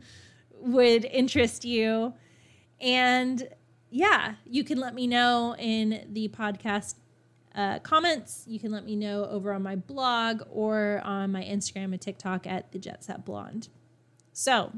would 0.60 1.06
interest 1.06 1.66
you. 1.66 2.14
And 2.80 3.48
yeah, 3.90 4.36
you 4.46 4.64
can 4.64 4.80
let 4.80 4.96
me 4.96 5.08
know 5.08 5.56
in 5.58 6.08
the 6.12 6.30
podcast 6.30 6.96
uh, 7.54 7.80
comments, 7.80 8.46
you 8.48 8.60
can 8.60 8.72
let 8.72 8.86
me 8.86 8.96
know 8.96 9.26
over 9.26 9.52
on 9.52 9.62
my 9.62 9.76
blog 9.76 10.42
or 10.50 11.02
on 11.04 11.32
my 11.32 11.44
Instagram 11.44 11.92
and 11.92 12.00
TikTok 12.00 12.48
at 12.48 12.72
the 12.72 12.80
Jet 12.80 13.04
Set 13.04 13.26
Blonde. 13.26 13.68
So, 14.32 14.72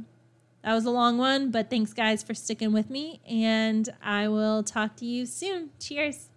that 0.63 0.73
was 0.73 0.85
a 0.85 0.91
long 0.91 1.17
one, 1.17 1.51
but 1.51 1.69
thanks, 1.69 1.93
guys, 1.93 2.23
for 2.23 2.33
sticking 2.33 2.71
with 2.71 2.89
me. 2.89 3.21
And 3.27 3.89
I 4.01 4.27
will 4.27 4.63
talk 4.63 4.95
to 4.97 5.05
you 5.05 5.25
soon. 5.25 5.69
Cheers. 5.79 6.29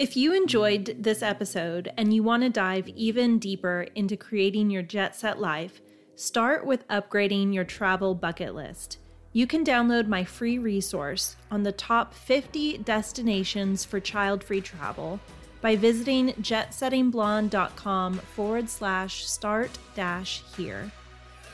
If 0.00 0.16
you 0.16 0.32
enjoyed 0.32 0.96
this 0.98 1.22
episode 1.22 1.92
and 1.98 2.14
you 2.14 2.22
want 2.22 2.42
to 2.42 2.48
dive 2.48 2.88
even 2.88 3.38
deeper 3.38 3.86
into 3.94 4.16
creating 4.16 4.70
your 4.70 4.80
jet 4.80 5.14
set 5.14 5.38
life, 5.38 5.82
start 6.16 6.64
with 6.64 6.88
upgrading 6.88 7.52
your 7.52 7.64
travel 7.64 8.14
bucket 8.14 8.54
list. 8.54 8.96
You 9.34 9.46
can 9.46 9.62
download 9.62 10.08
my 10.08 10.24
free 10.24 10.56
resource 10.56 11.36
on 11.50 11.64
the 11.64 11.72
top 11.72 12.14
50 12.14 12.78
destinations 12.78 13.84
for 13.84 14.00
child 14.00 14.42
free 14.42 14.62
travel 14.62 15.20
by 15.60 15.76
visiting 15.76 16.28
jetsettingblonde.com 16.40 18.14
forward 18.14 18.70
slash 18.70 19.26
start 19.26 19.78
dash 19.94 20.42
here. 20.56 20.90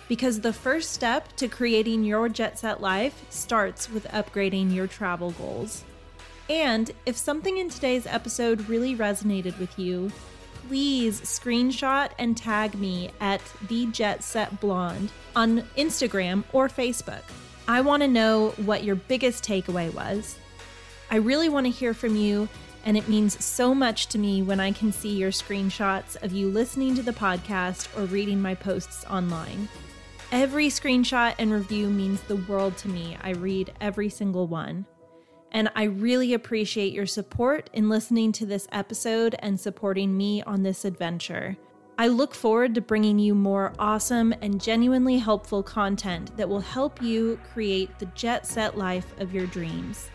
Because 0.06 0.40
the 0.40 0.52
first 0.52 0.92
step 0.92 1.34
to 1.34 1.48
creating 1.48 2.04
your 2.04 2.28
jet 2.28 2.60
set 2.60 2.80
life 2.80 3.24
starts 3.28 3.90
with 3.90 4.04
upgrading 4.04 4.72
your 4.72 4.86
travel 4.86 5.32
goals. 5.32 5.82
And 6.48 6.90
if 7.06 7.16
something 7.16 7.58
in 7.58 7.70
today's 7.70 8.06
episode 8.06 8.68
really 8.68 8.94
resonated 8.94 9.58
with 9.58 9.78
you, 9.78 10.12
please 10.68 11.20
screenshot 11.20 12.10
and 12.18 12.36
tag 12.36 12.78
me 12.78 13.10
at 13.20 13.40
the 13.68 13.86
Jet 13.86 14.22
Set 14.22 14.60
Blonde 14.60 15.10
on 15.34 15.62
Instagram 15.76 16.44
or 16.52 16.68
Facebook. 16.68 17.22
I 17.68 17.80
want 17.80 18.02
to 18.02 18.08
know 18.08 18.50
what 18.64 18.84
your 18.84 18.94
biggest 18.94 19.44
takeaway 19.44 19.92
was. 19.92 20.38
I 21.10 21.16
really 21.16 21.48
want 21.48 21.66
to 21.66 21.70
hear 21.70 21.94
from 21.94 22.16
you, 22.16 22.48
and 22.84 22.96
it 22.96 23.08
means 23.08 23.44
so 23.44 23.74
much 23.74 24.06
to 24.08 24.18
me 24.18 24.42
when 24.42 24.60
I 24.60 24.70
can 24.70 24.92
see 24.92 25.16
your 25.16 25.30
screenshots 25.30 26.20
of 26.22 26.32
you 26.32 26.48
listening 26.48 26.94
to 26.94 27.02
the 27.02 27.12
podcast 27.12 27.88
or 27.96 28.06
reading 28.06 28.40
my 28.40 28.54
posts 28.54 29.04
online. 29.06 29.68
Every 30.32 30.68
screenshot 30.68 31.34
and 31.38 31.52
review 31.52 31.88
means 31.88 32.20
the 32.22 32.36
world 32.36 32.76
to 32.78 32.88
me. 32.88 33.16
I 33.22 33.30
read 33.30 33.72
every 33.80 34.08
single 34.08 34.46
one. 34.46 34.86
And 35.56 35.70
I 35.74 35.84
really 35.84 36.34
appreciate 36.34 36.92
your 36.92 37.06
support 37.06 37.70
in 37.72 37.88
listening 37.88 38.30
to 38.32 38.44
this 38.44 38.68
episode 38.72 39.34
and 39.38 39.58
supporting 39.58 40.14
me 40.14 40.42
on 40.42 40.62
this 40.62 40.84
adventure. 40.84 41.56
I 41.96 42.08
look 42.08 42.34
forward 42.34 42.74
to 42.74 42.82
bringing 42.82 43.18
you 43.18 43.34
more 43.34 43.72
awesome 43.78 44.34
and 44.42 44.60
genuinely 44.60 45.16
helpful 45.16 45.62
content 45.62 46.36
that 46.36 46.46
will 46.46 46.60
help 46.60 47.00
you 47.00 47.40
create 47.54 47.98
the 47.98 48.04
jet 48.14 48.46
set 48.46 48.76
life 48.76 49.18
of 49.18 49.32
your 49.32 49.46
dreams. 49.46 50.10